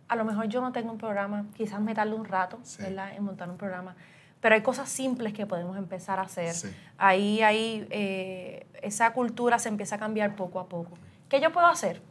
a 0.07 0.15
lo 0.15 0.25
mejor 0.25 0.47
yo 0.47 0.61
no 0.61 0.71
tengo 0.71 0.91
un 0.91 0.97
programa, 0.97 1.45
quizás 1.55 1.81
me 1.81 1.95
tarde 1.95 2.13
un 2.13 2.25
rato 2.25 2.59
en 2.79 3.23
montar 3.23 3.49
un 3.49 3.57
programa, 3.57 3.95
pero 4.39 4.55
hay 4.55 4.61
cosas 4.61 4.89
simples 4.89 5.33
que 5.33 5.45
podemos 5.45 5.77
empezar 5.77 6.19
a 6.19 6.23
hacer. 6.23 6.53
Ahí, 6.97 7.41
ahí 7.41 7.87
eh, 7.89 8.67
esa 8.81 9.11
cultura 9.13 9.57
se 9.57 9.69
empieza 9.69 9.95
a 9.95 9.99
cambiar 9.99 10.35
poco 10.35 10.59
a 10.59 10.69
poco. 10.69 10.97
¿Qué 11.29 11.39
yo 11.41 11.51
puedo 11.51 11.67
hacer? 11.67 12.01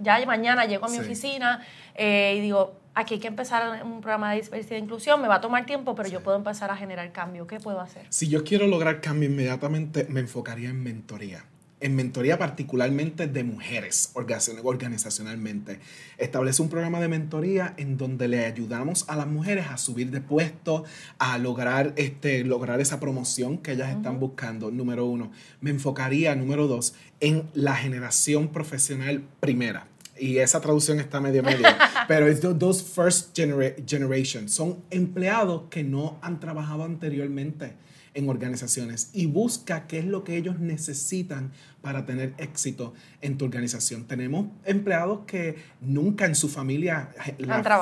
ya 0.00 0.26
mañana 0.26 0.66
llego 0.66 0.84
a 0.84 0.90
mi 0.90 0.98
oficina 0.98 1.64
eh, 1.94 2.34
y 2.36 2.40
digo, 2.42 2.74
aquí 2.94 3.14
hay 3.14 3.20
que 3.20 3.28
empezar 3.28 3.82
un 3.82 4.02
programa 4.02 4.32
de 4.32 4.42
diversidad 4.42 4.76
e 4.76 4.82
inclusión, 4.82 5.22
me 5.22 5.26
va 5.26 5.36
a 5.36 5.40
tomar 5.40 5.64
tiempo, 5.64 5.94
pero 5.94 6.10
yo 6.10 6.22
puedo 6.22 6.36
empezar 6.36 6.70
a 6.70 6.76
generar 6.76 7.10
cambio. 7.12 7.46
¿Qué 7.46 7.58
puedo 7.58 7.80
hacer? 7.80 8.04
Si 8.10 8.28
yo 8.28 8.44
quiero 8.44 8.66
lograr 8.66 9.00
cambio 9.00 9.30
inmediatamente, 9.30 10.04
me 10.10 10.20
enfocaría 10.20 10.68
en 10.68 10.82
mentoría 10.82 11.46
en 11.80 11.94
mentoría 11.94 12.38
particularmente 12.38 13.26
de 13.26 13.44
mujeres 13.44 14.10
organizacionalmente. 14.14 15.80
Establece 16.16 16.62
un 16.62 16.68
programa 16.68 17.00
de 17.00 17.08
mentoría 17.08 17.74
en 17.76 17.96
donde 17.96 18.28
le 18.28 18.44
ayudamos 18.44 19.04
a 19.08 19.16
las 19.16 19.26
mujeres 19.26 19.66
a 19.68 19.78
subir 19.78 20.10
de 20.10 20.20
puesto, 20.20 20.84
a 21.18 21.38
lograr, 21.38 21.92
este, 21.96 22.44
lograr 22.44 22.80
esa 22.80 23.00
promoción 23.00 23.58
que 23.58 23.72
ellas 23.72 23.94
están 23.94 24.18
buscando, 24.18 24.70
número 24.70 25.06
uno. 25.06 25.30
Me 25.60 25.70
enfocaría, 25.70 26.34
número 26.34 26.66
dos, 26.66 26.94
en 27.20 27.48
la 27.54 27.76
generación 27.76 28.48
profesional 28.48 29.22
primera. 29.40 29.86
Y 30.18 30.38
esa 30.38 30.60
traducción 30.60 30.98
está 30.98 31.20
medio 31.20 31.44
medio, 31.44 31.64
pero 32.08 32.26
es 32.26 32.40
dos 32.40 32.82
first 32.82 33.38
generation. 33.38 34.48
Son 34.48 34.78
empleados 34.90 35.64
que 35.70 35.84
no 35.84 36.18
han 36.22 36.40
trabajado 36.40 36.82
anteriormente 36.82 37.74
en 38.14 38.28
organizaciones 38.28 39.10
y 39.12 39.26
busca 39.26 39.86
qué 39.86 39.98
es 39.98 40.04
lo 40.04 40.24
que 40.24 40.36
ellos 40.36 40.58
necesitan 40.58 41.52
para 41.82 42.04
tener 42.06 42.34
éxito 42.38 42.94
en 43.20 43.38
tu 43.38 43.44
organización. 43.44 44.04
Tenemos 44.04 44.46
empleados 44.64 45.20
que 45.26 45.56
nunca 45.80 46.26
en 46.26 46.34
su 46.34 46.48
familia 46.48 47.10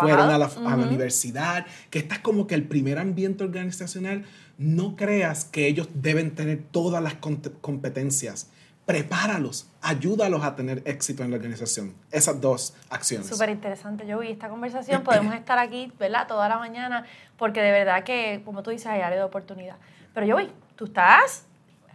fueron 0.01 0.31
a 0.31 0.39
la, 0.39 0.47
a 0.47 0.77
la 0.77 0.87
universidad, 0.87 1.67
que 1.91 1.99
esta 1.99 2.17
es 2.17 2.21
como 2.21 2.47
que 2.47 2.55
el 2.55 2.65
primer 2.65 2.99
ambiente 2.99 3.45
organizacional. 3.45 4.25
No 4.59 4.97
creas 4.97 5.45
que 5.45 5.67
ellos 5.67 5.89
deben 5.95 6.35
tener 6.35 6.63
todas 6.71 7.03
las 7.03 7.15
competencias 7.61 8.51
prepáralos, 8.87 9.69
ayúdalos 9.83 10.45
a 10.45 10.55
tener 10.55 10.81
éxito 10.87 11.25
en 11.25 11.31
la 11.31 11.37
organización. 11.37 11.95
Esas 12.13 12.41
dos 12.41 12.75
acciones. 12.89 13.27
Súper 13.27 13.51
interesante, 13.51 14.07
yo 14.07 14.21
vi 14.21 14.31
esta 14.31 14.49
conversación. 14.49 15.03
Podemos 15.03 15.35
estar 15.35 15.59
aquí, 15.59 15.93
¿verdad? 15.99 16.29
Toda 16.29 16.49
la 16.49 16.59
mañana, 16.59 17.05
porque 17.37 17.61
de 17.61 17.73
verdad 17.73 18.05
que, 18.05 18.43
como 18.45 18.63
tú 18.63 18.71
dices, 18.71 18.87
hay 18.87 19.01
área 19.01 19.19
de 19.19 19.25
oportunidad. 19.25 19.77
Pero 20.17 20.27
yo 20.27 20.37
vi, 20.39 20.49
tú 20.77 20.87
estás 20.87 21.45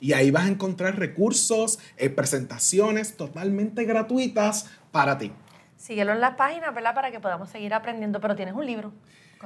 Y 0.00 0.12
ahí 0.12 0.32
vas 0.32 0.46
a 0.46 0.48
encontrar 0.48 0.98
recursos, 0.98 1.78
eh, 1.96 2.10
presentaciones 2.10 3.16
totalmente 3.16 3.84
gratuitas 3.84 4.68
para 4.90 5.16
ti. 5.18 5.30
Síguelo 5.76 6.12
en 6.12 6.20
la 6.20 6.36
página, 6.36 6.72
¿verdad? 6.72 6.94
Para 6.94 7.12
que 7.12 7.20
podamos 7.20 7.50
seguir 7.50 7.74
aprendiendo, 7.74 8.20
pero 8.20 8.34
tienes 8.34 8.54
un 8.54 8.66
libro. 8.66 8.92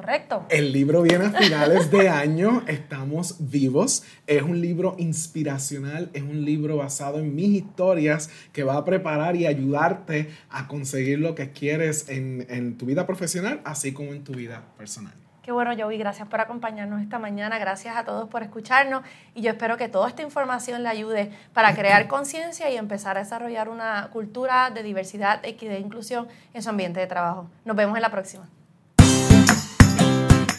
Correcto. 0.00 0.46
El 0.48 0.72
libro 0.72 1.02
viene 1.02 1.26
a 1.26 1.30
finales 1.30 1.90
de 1.90 2.08
año, 2.08 2.62
estamos 2.66 3.36
vivos. 3.50 4.02
Es 4.26 4.40
un 4.40 4.58
libro 4.58 4.94
inspiracional, 4.96 6.08
es 6.14 6.22
un 6.22 6.42
libro 6.46 6.78
basado 6.78 7.18
en 7.18 7.34
mis 7.34 7.50
historias 7.50 8.30
que 8.54 8.64
va 8.64 8.78
a 8.78 8.84
preparar 8.86 9.36
y 9.36 9.46
ayudarte 9.46 10.30
a 10.48 10.68
conseguir 10.68 11.18
lo 11.18 11.34
que 11.34 11.50
quieres 11.50 12.08
en, 12.08 12.46
en 12.48 12.78
tu 12.78 12.86
vida 12.86 13.06
profesional, 13.06 13.60
así 13.64 13.92
como 13.92 14.14
en 14.14 14.24
tu 14.24 14.32
vida 14.32 14.62
personal. 14.78 15.12
Qué 15.42 15.52
bueno, 15.52 15.72
Joey, 15.78 15.98
gracias 15.98 16.26
por 16.28 16.40
acompañarnos 16.40 17.02
esta 17.02 17.18
mañana, 17.18 17.58
gracias 17.58 17.94
a 17.94 18.04
todos 18.04 18.26
por 18.30 18.42
escucharnos 18.42 19.02
y 19.34 19.42
yo 19.42 19.50
espero 19.50 19.76
que 19.76 19.88
toda 19.88 20.08
esta 20.08 20.22
información 20.22 20.82
le 20.82 20.88
ayude 20.88 21.30
para 21.52 21.74
crear 21.74 22.08
conciencia 22.08 22.70
y 22.70 22.76
empezar 22.76 23.18
a 23.18 23.20
desarrollar 23.20 23.68
una 23.68 24.08
cultura 24.10 24.70
de 24.70 24.82
diversidad, 24.82 25.44
equidad 25.44 25.74
e 25.74 25.80
inclusión 25.80 26.26
en 26.54 26.62
su 26.62 26.70
ambiente 26.70 27.00
de 27.00 27.06
trabajo. 27.06 27.50
Nos 27.66 27.76
vemos 27.76 27.96
en 27.96 28.02
la 28.02 28.10
próxima. 28.10 28.48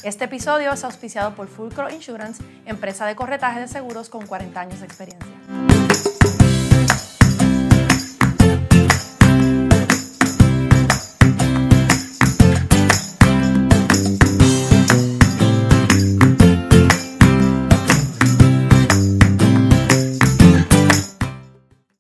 Este 0.04 0.26
episodio 0.26 0.74
es 0.74 0.84
auspiciado 0.84 1.36
por 1.36 1.48
Fulcro 1.48 1.88
Insurance, 1.92 2.42
empresa 2.66 3.06
de 3.06 3.16
corretaje 3.16 3.60
de 3.60 3.68
seguros 3.68 4.10
con 4.10 4.26
40 4.26 4.60
años 4.60 4.80
de 4.80 4.88
experiencia. 4.88 5.30